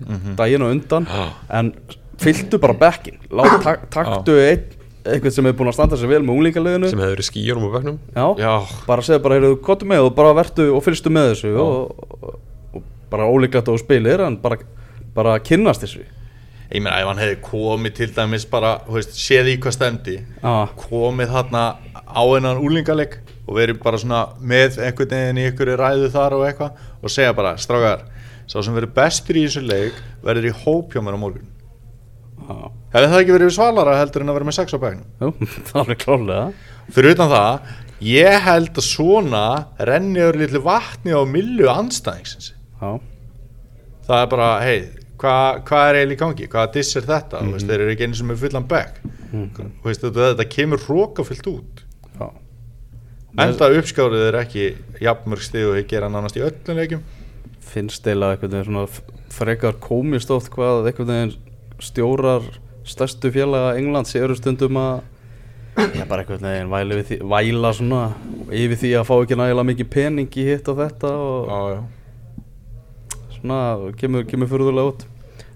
[0.09, 0.35] Mhm.
[0.39, 1.07] daginn og undan.
[1.51, 1.73] En
[2.19, 3.19] fylltu bara bekkin
[3.95, 4.64] taktu einn
[5.09, 7.71] eitthvað sem er búin að standa sér vel með unglingaleginu sem hefur verið skýjunum á
[7.79, 7.99] bekknum.
[8.16, 8.53] Já, Já,
[8.87, 12.35] bara segja bara, heyrðu, kottu með og bara vertu og fylgstu með þessu og, og,
[12.75, 14.59] og bara ólíklegt að þú spilir en bara,
[15.14, 16.03] bara kynnast þessu.
[16.69, 20.19] Ég meina ef hann hefði komið til dæmis bara, þú veist, séð í hvað stemdi
[20.83, 21.62] komið þarna
[22.05, 23.16] á einan úlingaleg
[23.49, 27.36] og verið bara svona með einhvern veginn í einhverju ræðu þar og eitthvað og segja
[27.36, 28.05] bara, strákar,
[28.49, 31.49] sá sem verið bestur í þessu leik verður í hóp hjá mér á morgun.
[32.38, 35.34] Já, hefði það ekki verið svalara heldur en að vera með sex á bæknum
[35.72, 36.44] það er klálega
[36.94, 37.72] fyrir utan það,
[38.09, 39.42] ég held að svona
[39.90, 42.94] renni yfir litlu vatni á millu anstæðingsins Já,
[44.07, 44.78] það er bara, hei,
[45.18, 47.42] hvað hva er eiginlega í gangi, hvaða diss er þetta?
[47.42, 49.01] Mm veist, þeir eru ekki einu sem er fullan bekk.
[49.32, 49.49] Mm
[49.84, 51.82] veist, þetta, þetta kemur hrókafyllt út
[53.37, 54.64] enda uppskárið er ekki
[55.05, 57.03] jafnmörg stig og þeir gera nánast í öllum leikjum.
[57.68, 58.87] Finnst eila veginn svona
[59.35, 61.35] frekar komist oft hvað veginn
[61.85, 62.47] stjórar
[62.89, 65.03] stærstu félaga Englands eru stundum að
[65.76, 68.01] já, bara einhvern veginn væla, við því, væla svona
[68.49, 72.43] yfir því að fá ekki nægilega mikið pening í hitt og þetta og já, já.
[73.37, 73.61] svona
[74.01, 75.07] kemur, kemur furðulega út.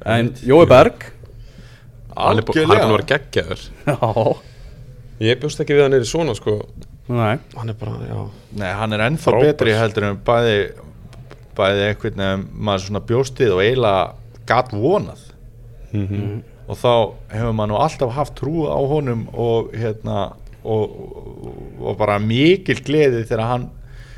[0.04, 1.08] En Jói Berg?
[2.12, 3.60] Er bú- hann er búin að vera geggjaður.
[3.88, 3.96] Já,
[5.24, 6.58] ég bjóst ekki við hann er svona sko
[7.08, 8.20] nei hann er bara, já
[8.56, 9.48] Nei, hann er ennþá Frábær.
[9.50, 10.56] betri heldur en bæði
[11.56, 14.12] bæði einhvern veginn maður svona bjóstið og eiginlega
[14.46, 15.28] gatt vonað
[15.92, 16.42] Mhm.
[16.68, 16.92] og þá
[17.34, 20.32] hefur maður nú alltaf haft trú á honum og hérna
[20.64, 20.90] og,
[21.82, 23.66] og, bara mikil gleði þegar hann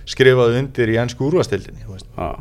[0.06, 2.36] skrifaði undir í ennsku úrvastildinni já.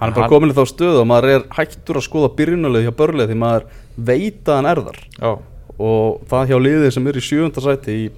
[0.00, 2.94] hann er bara komin í þá stöðu og maður er hættur að skoða byrjunalið hjá
[2.98, 3.64] börlið því maður
[3.96, 5.32] veit að hann er þar Já,
[5.78, 8.08] og það hjá liðið sem er í sjöunda sæti í.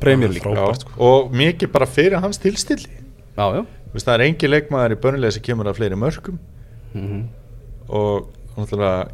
[0.45, 0.93] Frábært, sko.
[1.01, 2.91] og mikið bara fyrir hans tilstilli
[3.37, 3.63] já, já,
[3.97, 6.39] það er engin leikmaður í börnilega sem kemur að fleiri mörgum
[6.95, 7.23] Mhm.
[7.89, 9.09] og náttúrulega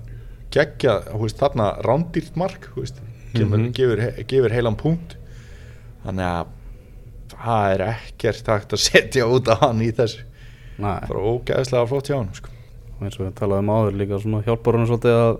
[0.53, 3.01] geggja, þú veist, þarna rándýrt mark, veist,
[3.34, 3.72] kemur, Mhm.
[3.72, 5.16] gefur, he- gefur heilan punkt
[6.05, 6.47] þannig að
[7.32, 10.20] það er ekkert takt að setja út af hann í þessu
[10.78, 12.49] Nei, bara ógæðslega flott hjá hann sko.
[13.03, 15.38] eins og við talaðum áður líka hjálpar hann svolítið að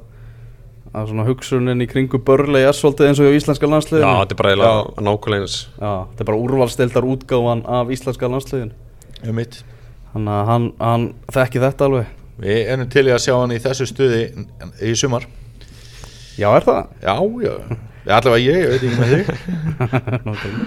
[0.93, 4.41] að svona hugsunin í kringu börlið er svolítið eins og íslenska já, landsliðinu þetta er
[4.41, 5.57] bara eiginlega nákvæmlega eins.
[5.79, 8.75] Já, þetta er bara úrvalstildar útgáfan af íslenska landsliðinu.
[9.23, 9.61] Um mitt
[10.13, 12.11] þannig að hann, hann þekki þetta alveg.
[12.43, 14.23] Við erum til í að sjá hann í þessu stuði
[14.83, 15.29] í sumar.
[16.37, 16.83] Já, er það?
[17.05, 17.15] já,
[17.45, 17.55] já,
[18.17, 19.31] allavega ég, ég veit ekki með þig.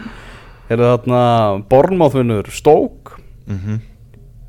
[0.65, 1.19] Er það þarna
[1.69, 3.19] Bornmáð vinnur Stoke?
[3.45, 3.59] Mm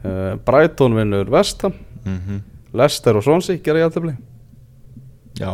[0.07, 1.74] uh, Brighton vinnur Vestham
[2.05, 2.41] -hmm.
[2.72, 4.05] Leicester og Swansea gera ég alltaf
[5.41, 5.53] já,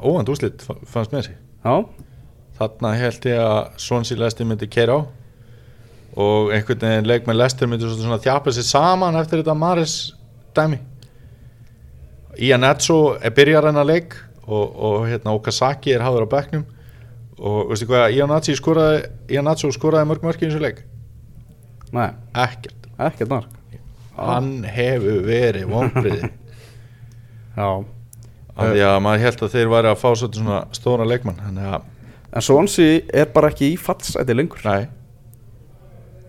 [0.00, 1.84] óvænt úslit fannst með sig Já,
[2.58, 5.00] Þarna held ég að Swansea Leicester myndi keira á.
[6.20, 9.94] Og einhvern veginn leikmenn Leicester myndi svona, þjapa sér saman eftir þetta Maris
[10.56, 10.78] dæmi.
[12.42, 16.66] Ian Etso er byrjar hennar leik og, og hérna Okazaki er hafður á bekknum.
[17.40, 20.84] Og veistu hvað Ian Etso skoraði skoraði mörg mörg í þessu leik?
[21.92, 22.10] Nei,
[22.44, 23.58] ekkert, ekkert mark.
[24.18, 26.28] Hann hefur verið vonbriði
[27.56, 27.68] Já
[28.56, 31.88] af því að maður held að þeir væri að fá svona stóra leikmann þannig að,
[32.32, 34.62] En Swansea er bara ekki í fallsæti lengur.
[34.64, 34.88] Næ,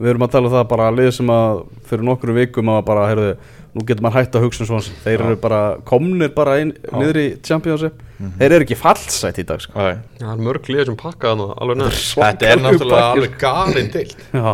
[0.04, 2.80] Við erum að tala um það bara að lið sem að fyrir nokkru vikum að
[2.90, 3.30] bara, heyrðu,
[3.72, 4.98] nú getur maður hægt að hugsa um Swansea.
[5.06, 8.02] Þeir eru bara komnir bara inn, niður í Championship.
[8.40, 9.86] Þeir eru ekki fallsæti í dag sko.
[10.20, 14.22] það er mörg liðir sem pakka það alveg neður Þetta er náttúrulega alveg galinn deilt
[14.40, 14.52] Já,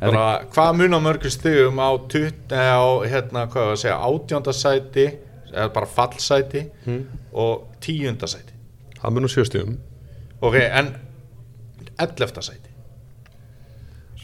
[0.00, 3.98] bara, hvað mun á mörgum stigum á, 20, eh, á hérna, hvað var að segja,
[4.10, 5.06] átjóndasæti
[5.52, 6.64] eða bara fallsæti
[7.32, 8.56] og tíundasæti
[9.00, 9.76] Það munum sjöstíðum
[10.40, 10.94] ok, en
[12.00, 12.70] elleftasæti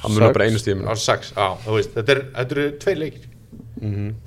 [0.01, 3.29] Það munum bara einu stíðum á á, þetta, er, þetta eru tvei leikir.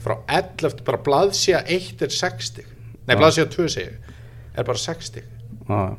[0.03, 2.67] Frá elleft, bara blaðsía eitt er sex stig,
[3.07, 3.93] nei blaðsía tvö segi
[4.57, 5.27] er bara sex stig.
[5.69, 5.95] Já.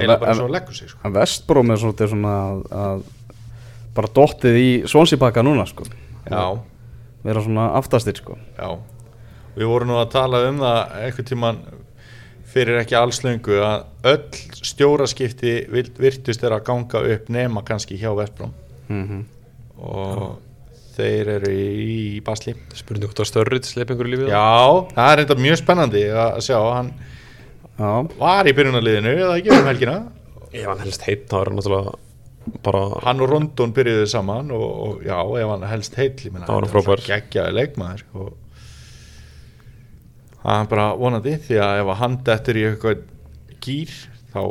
[0.00, 1.00] Eða bara En- svo leggur sig sko.
[1.04, 3.02] En Vestbróm er svona, svona að, að
[3.96, 5.84] bara dottið í Swansea-pakka núna sko.
[6.30, 6.44] já,
[7.24, 8.38] vera svona aftastir sko.
[8.56, 8.78] Já,
[9.56, 11.60] við vorum nú að tala um það einhvern tíman
[12.50, 18.10] fyrir ekki alls löngu að öll stjóraskipti virtust er að ganga upp nema kannski hjá
[18.18, 18.54] Vestbróm.
[18.90, 19.26] Mm
[19.80, 20.40] og
[20.92, 22.52] þeir eru í, basli.
[22.76, 24.32] Spurning hvort að störrið sleip einhverju lífið?
[24.34, 24.50] Já,
[24.92, 26.90] það er enda mjög spennandi að sjá hann
[27.80, 27.90] Já,
[28.20, 29.96] var í byrjunarliðinu eða ekki um helgina.
[30.50, 31.94] Ef hann helst heitt, er hann náttúrulega
[32.64, 36.54] bara hann og Rondon byrjuðu saman og, og já, ef hann helst heill ég Það
[36.56, 37.02] var frábær.
[37.06, 38.30] geggjaði leikmaður og
[40.42, 43.06] það er bara vonandi því að ef að hann dettur í eitthvað
[43.60, 43.94] gýr
[44.32, 44.42] þá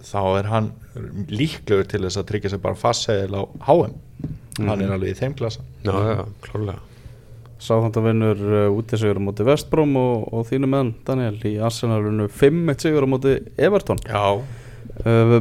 [0.00, 0.70] þá er hann
[1.30, 3.98] líklegur til þess að tryggja sér bara fastsegil á HM
[4.68, 5.64] hann er alveg í þeim klasa.
[5.84, 6.80] Já, já, klárlega.
[7.60, 11.36] Sá þetta vinnur uh, út í sigur á móti Vestbróm og, og þínu menn Daniel
[11.44, 14.00] í Arsenalunu 5-1 sigur á móti Everton.
[14.08, 14.40] Já,
[15.04, 15.36] uh,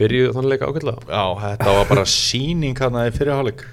[0.00, 1.06] byrjuðu þannig leika ágætlega?
[1.08, 3.64] Já, þetta var bara síning hann í fyrirháleik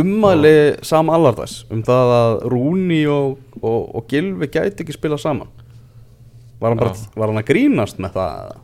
[0.00, 0.54] ummæli
[0.86, 5.50] Sam Allardyce um það að Rúni og, og, og Gilvi gæti ekki spila saman.
[6.58, 7.12] Var hann, bara, Já.
[7.14, 8.56] var hann að grínast með það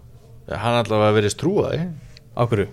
[0.61, 1.85] Hann allavega verið strúaði
[2.35, 2.67] á hverju?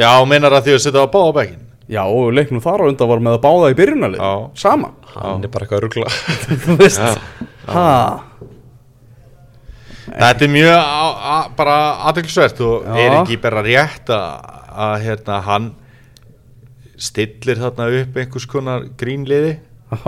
[0.00, 1.60] Já, meinar að því að setja á báða bekkin
[1.92, 4.32] Já, og leiknum þar á undan var með að báða í byrjunalið Já.
[4.62, 4.94] saman.
[5.12, 6.12] Hann er bara eitthvað að ruggla
[6.64, 7.20] þú veist.
[7.68, 7.88] Ha,
[10.12, 11.76] Þetta er mjög bara
[12.10, 12.96] aðeinsvert og Já.
[13.04, 15.68] er ekki bara rétt að hérna, hann
[17.02, 19.56] stillir þarna upp einhvers konar grínliði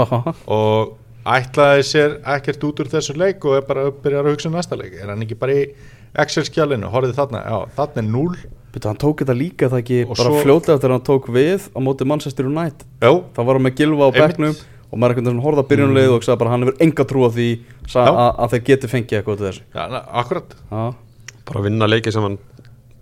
[0.59, 4.51] og ætlaði sér ekkert út úr þessu leik og er bara að byrja að hugsa
[4.51, 4.95] um næsta leik.
[5.01, 5.64] Er hann ekki bara í
[6.20, 6.90] Excel-skjálinu?
[6.92, 8.36] Horfið þarna, já, þarna er 0
[8.74, 11.66] Betur, hann tók þetta líka það ekki Og bara svo- fljótlega að hann tók við
[11.74, 12.86] á móti Manchester United?
[13.03, 14.55] Já, þá var hann með Gilva á bekknum
[14.95, 17.47] og maður einhvern veginn að byrjunalið og sagði bara hann hefur enga trú á því
[17.95, 19.62] að að þeir geti fengið eitthvað til þessu.
[19.74, 20.55] Já na- akkurat.
[20.70, 20.82] Já,
[21.47, 22.38] bara að vinna leiki sem hann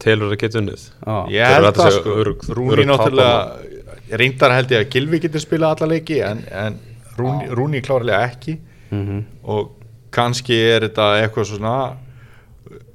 [0.03, 0.85] telur að geta unnið.
[1.07, 2.17] Já, Ég held það sko,
[2.53, 3.72] Rúni náttúrulega
[4.11, 6.81] reyndar held ég að Gilvi getur spilað alla leiki en, en
[7.19, 8.59] Rúni, Rúni klárlega ekki.
[8.93, 9.21] Mhm.
[9.49, 9.71] og
[10.13, 11.77] kannski er þetta eitthvað svona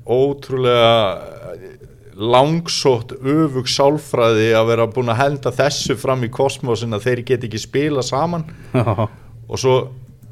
[0.05, 1.17] ótrúlega
[2.17, 7.47] langsótt öfug sálfræði að vera búin að henda þessu fram í kosmosin að þeir get
[7.47, 8.45] ekki spila saman.
[9.47, 9.75] Og svo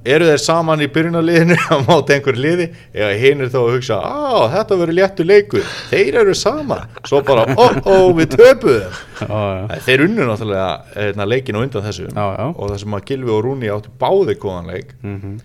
[0.06, 2.68] eru þeir saman í byrjunarliðinu á móti einhver liði?
[2.94, 6.86] Eða hinn er þá að hugsa á þetta verður léttu leikur, þeir eru saman.
[7.08, 9.00] Svo bara, ó, ó, við töpuðum.
[9.26, 12.08] Já, Þeir unnu náttúrulega hérna, leikin og undan þessu.
[12.12, 14.96] Já, og þessum að Gilvi og Rúni áttu báði góðan leik.
[15.02, 15.36] Mhm.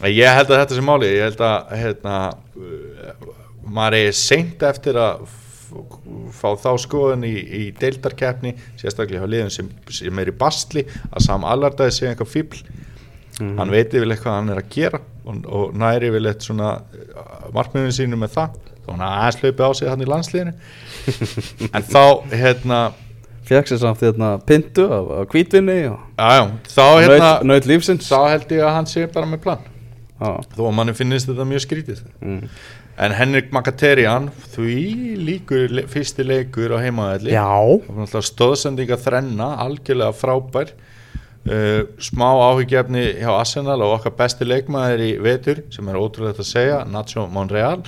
[0.00, 2.14] En Ég held að þetta sé máli ég held að hérna,
[3.68, 5.26] maður er seint eftir að
[6.34, 10.82] fá þá skoðun í, í deildarkeppni sérstaklega hjá liðum sem, sem er í bastli
[11.12, 12.62] að Sam Allardyce sé einhver fíbl
[13.40, 16.72] hann veit yfirleitt hvað hann er að gera og, og næri yfirleitt svona
[17.54, 18.58] markmiðun sínu með það.
[18.80, 20.56] Þá hann aðeins hlaupi á sig hann í landsliðinu.
[21.76, 22.80] En þá hérna
[23.50, 28.10] sér samt hérna pintu af, af hvítvinni og Já, já, þá hérna naut lífsins.
[28.10, 29.64] Þá held ég að hann sé bara með plan.
[30.20, 32.04] Já, þó að manni finnist þetta mjög skrítið.
[32.20, 32.44] Mm.
[33.00, 34.80] en Henrik Mkhitaryan því
[35.24, 37.48] líkur fyrsti leikur á heimaðalli Já.
[38.26, 40.74] stóðsendinga þrenna, algjörlega frábær
[41.48, 46.50] uh, smá áhyggjefni hjá Arsenal og okkar besti leikmaður í vetur sem er ótrúlega að
[46.50, 47.80] segja Nacho Monreal.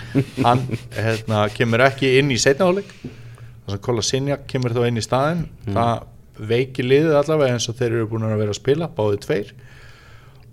[0.44, 0.64] Hann
[0.96, 5.44] hérna, kemur ekki inn í setnaháleik þar sem Kola Sinjak kemur þá inn í staðin
[5.68, 6.08] það
[6.42, 9.52] veiki liðið allavega eins og þeir eru búin að vera að spila, báði tveir.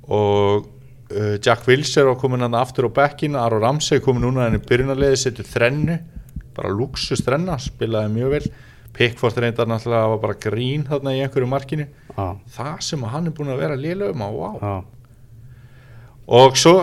[0.10, 0.68] Og
[1.16, 4.64] uh, Jack Wilshere var komin hann aftur á bekkin Aro Ramsey komin núna hann í
[4.66, 6.00] byrjunarliði setur þrennu,
[6.58, 8.44] bara luxus þrenna spilaði mjög vel.
[9.00, 11.86] Pickford reyndar náttúrulega var bara grín þarna í einhverju markinu
[12.20, 14.80] Já, það sem hann er búin að vera lélögum á wow.
[16.28, 16.76] og svo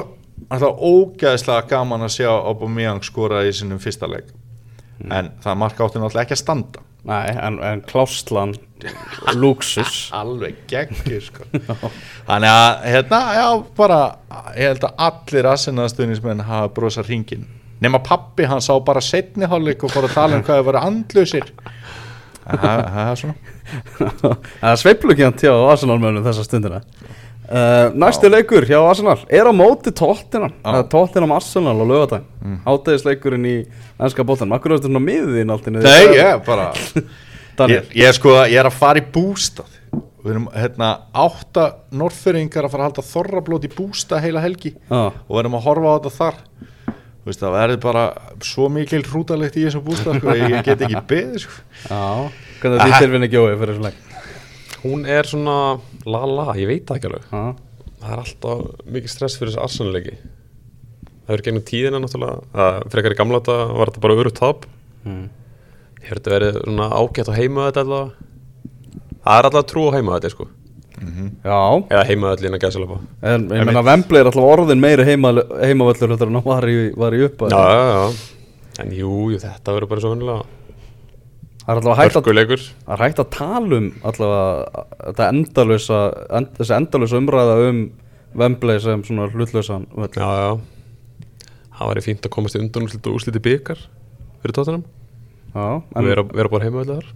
[0.49, 4.32] alltaf ógæðislega gaman að sjá Aubameyang skora í sinum fyrsta leik.
[5.12, 6.84] En það marka átti náttúrulega ekki að standa.
[7.07, 8.57] Nei, en, en kláslan
[9.37, 11.47] Luxus alveg geggjur sko.
[12.28, 13.47] þannig að hérna, já,
[13.78, 14.01] bara
[14.57, 17.47] ég held að allir aðsennaðstöðnismenn hafa brosað hringin
[17.80, 20.80] nema pappi, hann sá bara setni hálfleik og fór að tala um hvað það var
[20.82, 21.51] andlausir
[22.94, 23.36] það er svona.
[24.61, 26.82] Það er sveiflugjönd hjá Arsenal-mönnum þessa stundina.
[27.47, 30.51] Uh, Næsti leikur hjá Arsenal er á móti Já.
[30.64, 32.57] Það er Tottenham Arsenal á lögadaginn mm.
[32.64, 33.53] Hátegisleikurinn í
[34.03, 36.72] ennska bóttanum Akkur er þetta svona miðin allt í nei, ég bara
[37.61, 37.84] Daniel.
[37.86, 39.70] Ég, ég, sko, ég er að fara í bústað.
[39.94, 45.05] Við erum hérna átta norðfyrringar að fara að halda þorrablót í bústað heila helgi Já,
[45.14, 46.40] og við erum að horfa á þetta þar
[47.27, 48.05] veist, það verður bara
[48.47, 51.62] svo mikil hrútalegt í þessum bústað sko, ég, get ekki beðið sko.
[51.91, 52.03] já
[52.61, 54.03] Hvernig er því tilfinni gjóði fyrir þessum leik?
[54.87, 55.57] hún er svona
[56.07, 57.24] la la, ég veit það ekki alveg.
[57.33, 62.77] Já, það er alltaf mikið stress fyrir þessi arsenaleiki það verður gegnum tíðina náttúrulega það
[62.95, 64.66] frekar í gamla þetta var þetta bara öru tap.
[65.07, 65.24] Mm.
[66.03, 68.29] ég hef þetta verið svona ágætt á heima þetta allavega.
[69.27, 70.47] Það er alltaf trú á heima þetta sko
[70.97, 71.61] já.
[71.92, 75.32] eða heima þetta lína gæðsala på En ég meina Vembli er alltaf orðin meiri heima,
[75.61, 78.82] heimavöllur heldur en hann var í, var í upp já, já, já.
[78.84, 80.44] En jú, jú, þetta verður bara svo vennilega
[81.66, 82.64] Það er alltaf hægt að hörkuleikur.
[82.86, 85.97] Það er hægt að tala um allavega þetta endalösa,
[86.38, 87.80] end, þessi endalösa umræða um
[88.38, 90.12] Wembley sem svona hlutlösan völl.
[90.14, 91.51] já, já.
[91.76, 93.82] Það væri fínt að komast í undan úrslit og úrsliti byggar
[94.44, 94.84] fyrir tóttunum
[95.57, 97.11] Já, vera, vera bara heima þetta þar.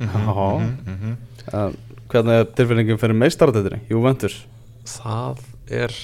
[0.00, 1.76] Já, en
[2.10, 3.82] hvernig er tilfinningin fyrir meistaradetinni?
[3.90, 4.40] Juventus?
[4.90, 5.42] Það
[5.82, 5.94] er,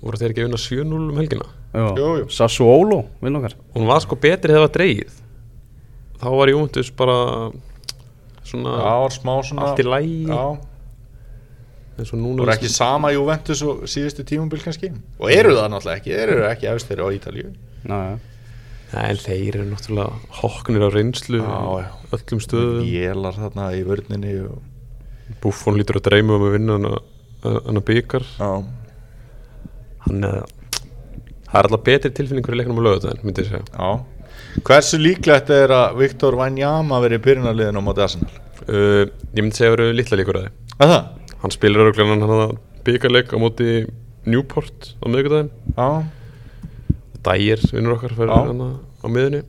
[0.00, 1.48] voru þeir ekki að vinna 7-0 um helgina?
[1.70, 1.86] Já.
[2.00, 2.28] Jú, jú.
[2.34, 3.54] Sassuolo, vinn okkar.
[3.76, 5.18] Hún var sko betri þegar það var dreigið
[6.20, 7.18] þá var Jóntus bara
[8.44, 10.42] svona Já, var smá svona allt í lægi Já,
[11.96, 14.90] eins og þú núna eru ekki sama Juventus og síðustu tímumbil kannski?
[15.20, 17.52] Og eru það náttúrulega ekki, þeir eru ekki efstir á Ítalíu.
[17.88, 18.00] Ná,
[18.90, 21.88] Nei, þeir eru náttúrulega hoknir á reynslu já.
[22.16, 22.88] öllum stöðum.
[22.90, 24.58] Jélar þarna í vörninni og,
[25.42, 26.78] Buffon lítur að dreyma um að vinna
[27.40, 28.50] hann að byggar já,
[30.06, 30.40] hann er
[31.50, 33.64] það er alltaf betri tilfinningur í leiknum á lögutæðin myndi ég segja.
[33.74, 34.60] Já.
[34.66, 38.30] Hversu líklegt er að Viktor Wanyama verið í byrjunarliðinu á móti Arsenal?
[38.68, 39.04] uh,
[39.34, 40.48] ég myndi segja að það eru litla líkur að
[40.80, 41.08] það?
[41.40, 42.54] hann spilir öruglega hann að
[42.86, 43.68] byggarleik á móti
[44.28, 45.88] Newport á Já,
[47.20, 48.62] Dægir vinnur okkar fyrir hann
[49.00, 49.42] á miðunni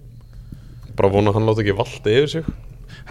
[0.96, 2.50] bara vona að hann láta ekki valda yfir sig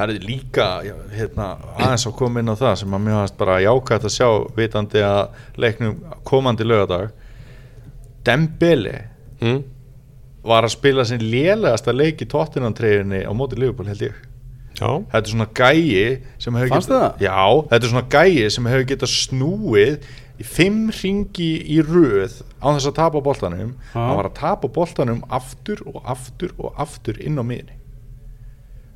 [0.01, 0.69] það er líka
[1.13, 4.29] hérna, aðeins að koma inn á það sem að mér hafast bara jákvæmt að sjá
[4.57, 7.11] vitandi að leiknum komandi lögadag
[8.25, 8.97] Dembele
[9.41, 9.61] mm?
[10.45, 14.17] var að spila sin lélegasta leik í Tottenham-treyjunni á móti Liverpool held ég
[14.81, 17.07] já, þetta er svona gæi sem hefur það?
[17.21, 17.41] já,
[17.71, 22.89] þetta er svona gæi sem hefur getað snúið í fimm ringi í röð á þess
[22.89, 23.99] að tapa boltanum Já.
[23.99, 27.77] hann var að tapa boltanum aftur og aftur og aftur inn á miðinni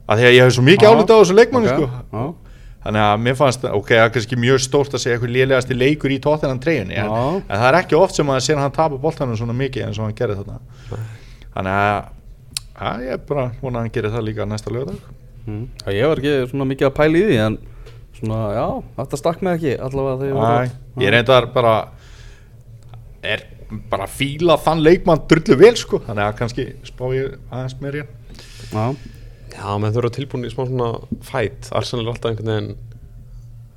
[0.09, 2.25] að því að ég hef svo mikið álita á þessu leikmanni Ok, sko.
[2.85, 6.13] Þannig að mér fannst, ok, það er kannski mjög stórt að segja eitthvað lélegasti leikur
[6.13, 9.39] í tóttinan treyjunni en, en það er ekki oft sem að sér hann tapa boltanum
[9.41, 10.59] svona mikið eins og hann gerði þarna.
[11.55, 12.11] Þannig að,
[12.91, 15.13] að ég er bara vona að hann gerir það líka næsta lögadag
[15.45, 15.65] Mm.
[15.93, 17.57] Ég var ekki svona mikið að pæla í því en
[18.17, 18.63] svona, já,
[18.97, 21.73] þetta stakk mig ekki allavega þegar ég ég reyndar bara
[23.25, 23.43] er
[23.91, 26.01] bara fíla þann leikmann drullu vel sko.
[26.07, 28.97] Þannig að kannski spá ég aðeins meir í hann
[29.55, 30.91] Já, menn þau eru tilbúin í smá svona
[31.25, 32.71] fætt Arsenal er alltaf einhvern veginn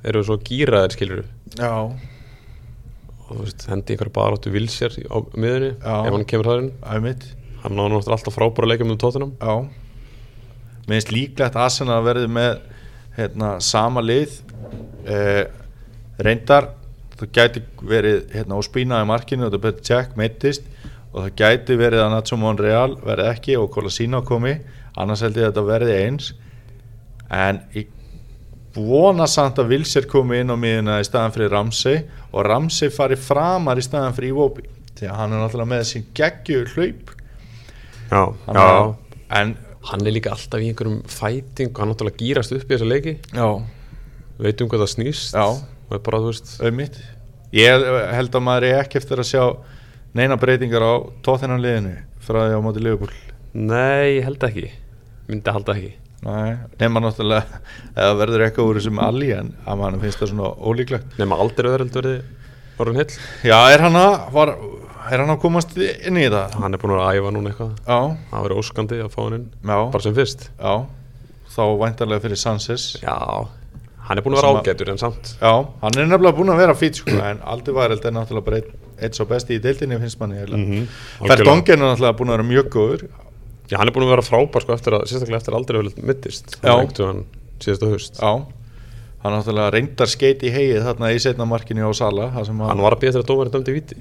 [0.08, 1.26] eru svo gýraðir skilur
[1.58, 1.74] Já,
[3.28, 6.72] og þú veist, hendi einhver bara áttu vilsér á miðunni ef hann kemur þar inn.
[7.64, 9.54] Hann á náttúrulega alltaf frábæra leikjum um tóttunum Já.
[10.88, 12.62] Mér finnst líklegt að Arsenal verði með
[13.18, 14.38] hérna, sama lið.
[15.04, 15.50] Eh,
[16.24, 16.70] reyndar
[17.18, 20.68] það gæti verið hérna, óspína í markinu og það betur Jack meittist
[21.12, 24.54] og það gæti verið að Nacho Monreal verði ekki og Colasino komi
[24.98, 26.32] annars held ég að þetta verði eins.
[27.34, 27.88] En ég
[28.78, 33.18] vona samt að Vilser komi inn á miðuna í staðan fyrir Ramsey og Ramsey fari
[33.20, 34.68] framar í staðan fyrir Iwobi
[34.98, 37.10] því að hann er náttúrulega með sín geggju hlaup.
[38.12, 38.96] Já, Þannig að-
[39.40, 39.56] en
[39.92, 43.18] hann er líka alltaf í einhverjum fæting og hann náttúrulega gýrast upp í þessa leiki.
[43.34, 43.50] Já,
[44.40, 45.34] veit um hvað það snýst.
[45.34, 45.48] Já.
[45.88, 47.04] og er bara, þú veist auðvitað.
[47.54, 49.58] Ég held að maður er ekki eftir að sjá
[50.14, 50.94] neina breytingar á
[51.24, 53.14] tóþennan liðinu frá því á móti Liverpool.
[53.54, 54.66] Nei, ég held ekki
[55.28, 55.94] myndi halda ekki.
[56.26, 57.60] Nei, nema náttúrulega
[57.96, 61.18] eða verður eitthvað úr þessum alli en að mann finnst það svona ólíklegt.
[61.20, 62.16] Nema aldrei öðröld verði
[62.82, 64.52] orðin hill Já, er hann að var,
[65.12, 66.42] er hann að komast inn í þetta?
[66.62, 67.76] hann er búin að æfa núna eitthvað.
[67.86, 68.00] Já,
[68.32, 70.50] það verið óskandi að fá hann inn já, bara sem fyrst.
[70.58, 70.74] Já.
[71.58, 72.88] Þá væntarlega fyrir Sanchez.
[73.02, 73.16] Já,
[74.10, 75.32] hann er búin að vera að- ágætur en samt.
[75.42, 78.58] Já, hann er nefnilega búinn að vera fít sko, en Aldi Væreld er náttúrulega bara
[78.58, 81.28] einn einn svo besti í deildinni finnst manni mm Mhm, -hmm.
[81.30, 83.04] Fertongen er náttúrulega búinn að vera mjög góður
[83.72, 85.98] já, hann er búin að vera frábær sko eftir að sérstaklega eftir að aldrei verið
[86.12, 86.56] mittist.
[86.58, 86.70] Já.
[86.70, 87.22] það reyngtu hann
[87.64, 88.22] síðasta haust.
[88.22, 88.32] Já,
[89.24, 92.96] hann náttúrulega reyndar skeit í hegið þarna í setna markinu á Sala hann hann, var
[92.98, 94.00] að býja að dómarinn dömdi víti.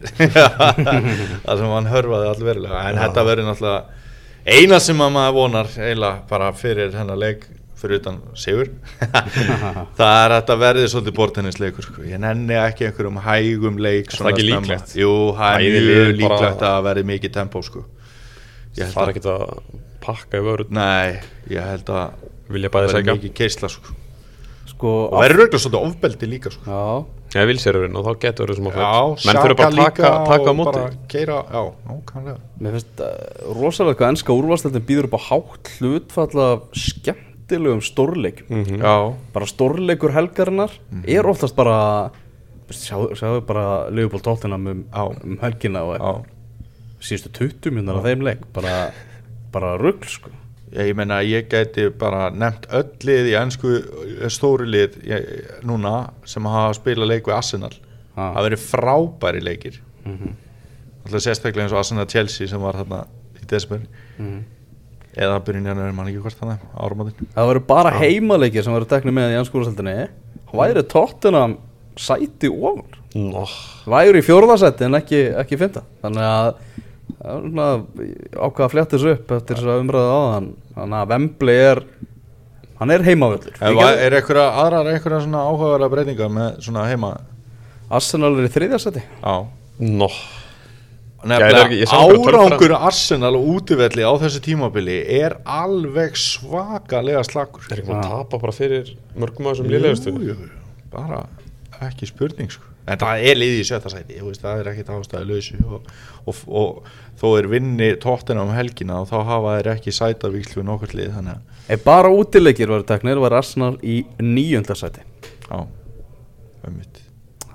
[1.47, 2.83] Þar sem hann hörfaði allverulega.
[2.91, 4.05] En þetta verður náttúrulega
[4.47, 8.71] eina sem að maður vonar eiginlega bara fyrir hennar leik fyrir utan Sigur.
[9.99, 12.05] Það er að þetta verði svolítið bortennisleikur sko.
[12.09, 14.95] ég nenni ekki einhverjum hægum leik Er það svona ekki líklegt?
[14.97, 17.83] Jú, það er lið mjög bara- líklegt að verði mikið tempó sko.
[18.77, 21.20] Ég held það er að- ekkert að pakka í vörð Nei,
[21.51, 22.11] ég held að
[22.49, 23.95] vilja það bæði verði segja mikið keisla sko.
[24.66, 26.64] sko og verður auðvitað svolítið ofbeldi líka sko.
[26.66, 28.93] Já, ég vil sér og þá getur verið sem að Já,
[29.27, 30.72] menn þurfa bara að taka, taka á móti.
[30.72, 32.39] bara keira, já, nákvæmlega.
[32.61, 38.49] Mér finnst uh, rosalega hvað ennska úrvarsleitin býður upp á hátt hlutfall af skemmtilegum stórleikjum.
[38.51, 38.79] Mhm.
[38.83, 40.70] Já, bara stórleikur helgarinnar
[41.07, 42.11] er oftast bara
[42.70, 44.85] sjáu sjá bara Leopold Tottenham um,
[45.24, 46.24] um helgina og já
[47.03, 48.91] síðustu 20 minnar af þeim leik bara,
[49.55, 50.33] bara rugl sko.
[50.73, 53.77] Ég, ég meina ég gæti bara nefnt öll lið í ennsku
[54.33, 55.29] stóri lið ég,
[55.67, 57.73] núna sem hafa spilað leik við Arsenal.
[58.17, 58.33] Ah.
[58.33, 59.81] það verið frábæri leikir.
[60.07, 63.03] Alltaf sérstaklega eins og Arsenal Chelsea sem var þarna
[63.37, 63.83] í desember.
[65.17, 67.29] Eða byrjun janúar, mann ekki hvort þannig áramótin.
[67.35, 70.09] Það verður bara heimaleikir sem verður teknir með í ennska úrvarsleitinni
[70.57, 71.57] væri Tottenham
[71.97, 73.47] sæti ofur Nó,
[73.89, 76.49] væri í fjórðasetti en ekki, ekki fynda þannig að
[77.21, 77.69] það er svona
[78.47, 81.83] ákvað að flétta þessu upp eftir þess að umræða á þann þannig að Vembli er
[82.81, 87.12] hann er heimavöldur Er, er einhverja aðrar einhverja svona áhugaverða breytingar með svona heima?
[87.97, 88.53] Arsenal er í
[92.23, 92.51] bara tölfræði.
[92.53, 97.64] árangur Arsenal og útivelli á þessu tímabili er alveg svakalega slakur.
[97.71, 100.12] Er ekki maður að tapa bara fyrir mörgum af þessum liðlegustu
[100.93, 101.23] bara
[101.89, 102.69] ekki spurning sko.
[102.87, 105.89] En það er liðið í sjötta sæti veist, það er ekkit ástæði lausu og,
[106.26, 110.68] og, og þó er vinni tóttina um helgina og þá hafa þeir ekki sætarvíkslu við
[110.70, 111.16] nokkur lið
[111.66, 115.03] Ef bara útileikir var teknir var Arsenal í níundarsæti
[115.51, 115.59] já,
[116.66, 117.03] ömmit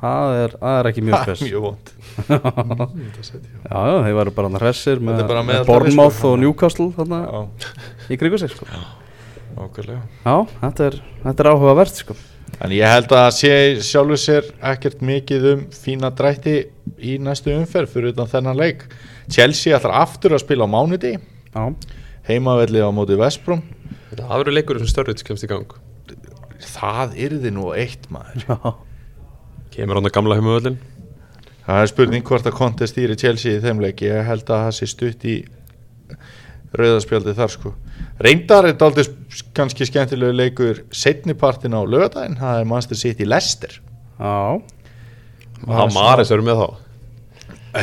[0.02, 1.42] Það er, er ekki mjög spes.
[1.46, 1.92] mjög vond
[2.26, 6.32] Já, já, þeir varu bara hressir með, bara með Bournemouth sko.
[6.34, 7.70] og Newcastle þarna já,
[8.10, 8.66] í kringu sig sko.
[9.62, 12.18] okkurlega Já, þetta er, þetta er áhugavert sko.
[12.62, 16.56] En ég held að sé sjálfur sér ekkert mikið um fína drætti
[17.02, 18.84] í næstu umferð fyrir utan þennan leik.
[19.32, 21.16] Chelsea ætlar aftur að spila á mánuði,
[21.52, 21.64] Já,
[22.30, 23.64] heimavelli á móti Vestbrom.
[24.12, 25.74] Það verður leikur sem störrið kemst í gang
[26.62, 28.44] Það yrði nú eitt maður.
[28.46, 28.74] já,
[29.72, 30.78] Kemur hann að gamla heimavöllin
[31.66, 34.02] Það er spurning hvort að Conte stýri Chelsea í þeim leik.
[34.04, 35.36] Ég held að það sé stutt í
[36.78, 37.70] rauðaspjaldi þar sko.
[38.22, 39.08] Reyndar er daldið
[39.58, 42.38] kannski skemmtilegu leikur setnipartin á lögadaginn.
[42.40, 43.72] Það er Manchester City Leicester.
[44.20, 44.62] já
[45.62, 46.70] Og það Maris eru með þá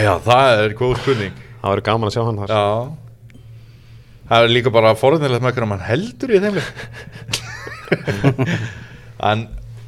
[0.03, 1.35] Já, það er góð spurning.
[1.61, 2.65] Það verður gaman að sjá hann þar Já
[4.29, 6.57] Það er líka bara forðunilegt með hvernig mann heldur í þeim
[9.31, 9.39] En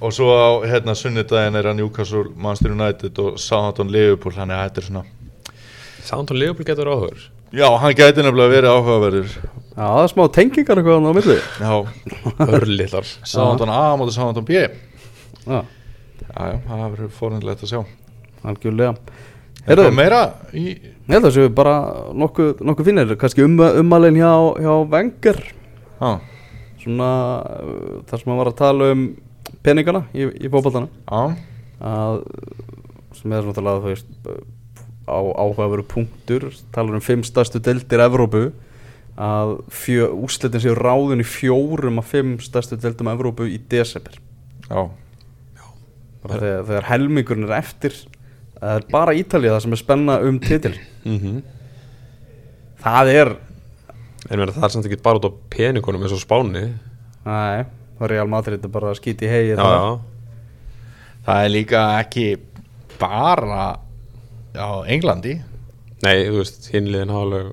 [0.01, 4.65] og svo á hérna sunnudaginn er að Newcastle, Manchester United og Southampton Liverpool þannig að
[4.69, 5.05] þetta er svona
[6.07, 7.21] Soundon Leopold getur áhugur
[7.51, 9.33] Já, hann gæti nefnilega verið áhugaverður.
[9.71, 11.39] Já, það er smá tengingar eitthvað á milli.
[11.59, 11.73] Já,
[12.47, 14.61] Örlillar Southampton A móti Southampton B.
[15.47, 15.61] Já,
[16.31, 17.81] Já, það verður forðunilegt að sjá.
[18.47, 18.95] Algjörlega.
[19.67, 20.21] Er það meira
[20.57, 20.67] í
[21.11, 21.75] ég held að þessu bara
[22.17, 24.31] nokkuð nokku finnir, kannski um, umalinn hjá,
[24.63, 25.41] hjá Wenger.
[25.99, 26.11] Já,
[26.85, 27.11] svona
[28.09, 29.05] þar sem hann var að tala um
[29.67, 31.37] peningana í, í fótballtana já,
[31.91, 32.23] að
[33.19, 34.09] sem er svona þú veist
[35.11, 38.45] á áhugaveru punktur talar um fimm stærstu deildir Evrópu
[39.21, 44.17] að fjö, úslitin séu ráðin í fjórum af fimm stærstu deildum Evrópu í desember.
[44.71, 44.87] Já.
[46.23, 47.95] Bara þegar, þegar helmingurinn er eftir
[48.61, 51.39] það er bara Ítalía það sem er spenna um titil mm
[52.81, 53.31] það er
[54.31, 56.61] En verður það er samt ekki bara út á peningunum eins og Spáni.
[57.25, 57.65] Næ,
[57.99, 59.95] það er Real Madrid að bara skýti í hegi Já, já.
[61.27, 62.27] Það er líka ekki
[63.01, 63.65] bara
[64.57, 65.39] á Englandi?
[66.05, 67.51] Nei, þú veist, hinliðin alveg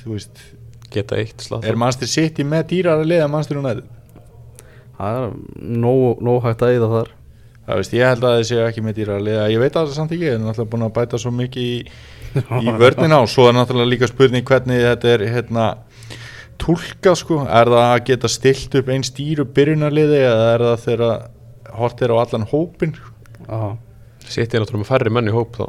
[0.00, 0.40] Þú veist,
[0.92, 3.92] geta eitt slað er Manchester City með dýrara liða Manchester United?
[4.98, 5.36] það er
[5.84, 7.12] nóg, nóg hægt að eyða þar.
[7.64, 9.86] Það veist, ég held að það séu ekki með dýra að liða Ég veit að
[9.86, 11.78] það samt ekki, ég er náttúrulega búin að bæta svo mikið í,
[12.60, 15.68] í vörnina og svo er náttúrulega líka spurning hvernig þetta er hérna,
[16.60, 17.40] tólka sko.
[17.48, 21.16] Er það að geta stilt upp einn stýru byrjunarliði eða er það þegar
[21.80, 22.94] hort er á allan hópin
[24.58, 25.66] er náttúrulega með færri menn í hóp þá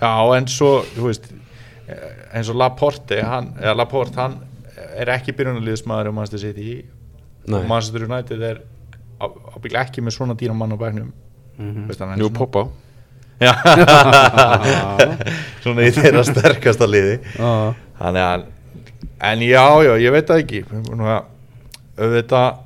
[0.00, 1.28] Já, en svo, þú veist
[2.34, 4.38] eins og Laporte, hann, eða Laporte hann
[4.96, 6.84] er ekki byrjunarliðismæður um Manchester City.
[7.46, 7.60] Nei.
[7.60, 8.58] og Manchester United er
[9.22, 11.12] ábygglega ekki með svona dýra mann á bæknum
[11.56, 11.86] Mhm.
[11.88, 12.66] Veist hann, Njú poppa
[13.40, 13.52] Já.
[15.64, 17.18] Svona í þeirra sterkasta liði.
[17.36, 17.52] Já,
[18.00, 18.44] Þannig að
[19.26, 20.58] En já, já, ég veit það ekki.
[20.92, 21.22] Nú að
[21.96, 22.58] auðvitað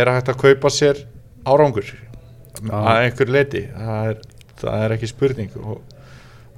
[0.00, 1.02] er hægt að kaupa sér
[1.44, 1.90] árangur
[2.64, 4.22] að einhver leiti það er,
[4.62, 5.50] það er ekki spurning.
[5.60, 5.82] Og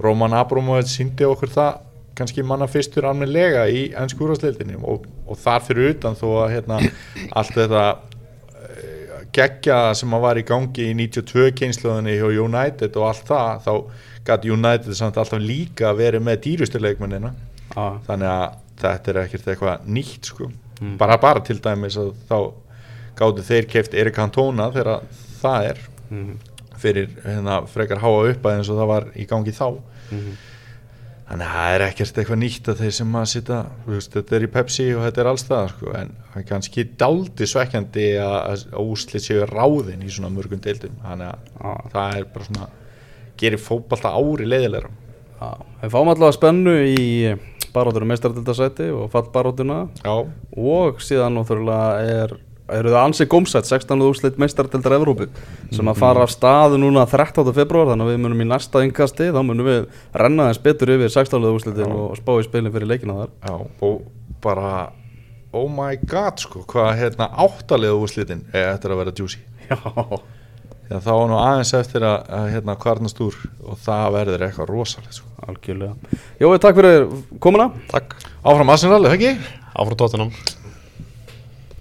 [0.03, 1.79] Róman Abramovic síndi okkur það
[2.17, 6.79] kannski manna fyrstur almennilega í ennskúrasleildinni og, og þar fyrir utan þó að hérna,
[7.37, 7.83] allt þetta
[8.55, 13.67] eh, geggja sem að var í gangi í 92 kynsluðinni hjá United og allt það
[13.67, 13.73] þá
[14.31, 17.33] gæti United samt alltaf líka verið með dýrustu leikmennina
[17.77, 20.51] já, þannig að þetta er ekkert eitthvað nýtt sko.
[21.01, 22.39] bara bara til dæmis að þá
[23.17, 25.07] gáttu þeir keft Erik Cantona þegar
[25.43, 26.35] það er Mhm.
[26.83, 29.68] Fyrir hérna, frekar háa upp eins og það var í gangi þá.
[30.11, 30.37] Mhm.
[31.27, 33.57] þannig að það er ekkert eitthvað nýtt að þeir sem að sita
[33.87, 36.85] veist, þetta er í Pepsi og þetta er alls það sko, en það er kannski
[37.01, 40.95] daldi svekkjandi að, úslit séu ráðin í svona mörgum deildum.
[41.03, 41.91] Þannig að Já.
[41.97, 42.68] það er bara svona
[43.37, 44.91] gerir fótbalta ári leiðilegra
[45.37, 45.51] já
[45.83, 47.37] Við fáum allavega spennu í
[47.74, 50.14] baróttunum meistardildasæti og fallbaróttuna já,
[50.57, 52.37] og síðan náttúrulega er
[52.73, 54.03] eru það ansið gómsætt 16.
[54.07, 55.29] úrslit meistardildar Evrópu
[55.75, 57.47] sem að fara af stað núna 13.
[57.55, 59.85] februar þannig að við munum í næsta yngkasti þá munum við
[60.19, 61.47] renna þess betur yfir 16.
[61.53, 63.55] úrslitin og spá í spilin fyrir leikina þar Já,
[63.87, 64.01] og
[64.43, 64.73] bara
[65.57, 69.79] oh my god, sko, hvað hérna áttalega úrslitin er eftir að vera juicy Já,
[70.87, 74.71] Já, þá var nú aðeins eftir að, að hérna kvarnast úr og það verður eitthvað
[74.75, 75.31] rosalegt sko.
[75.47, 77.09] algjörlega Jói, takk fyrir
[77.43, 79.51] komuna Takk Áfram Arsenal, er það ekki?
[79.75, 80.31] Áfram tóttunum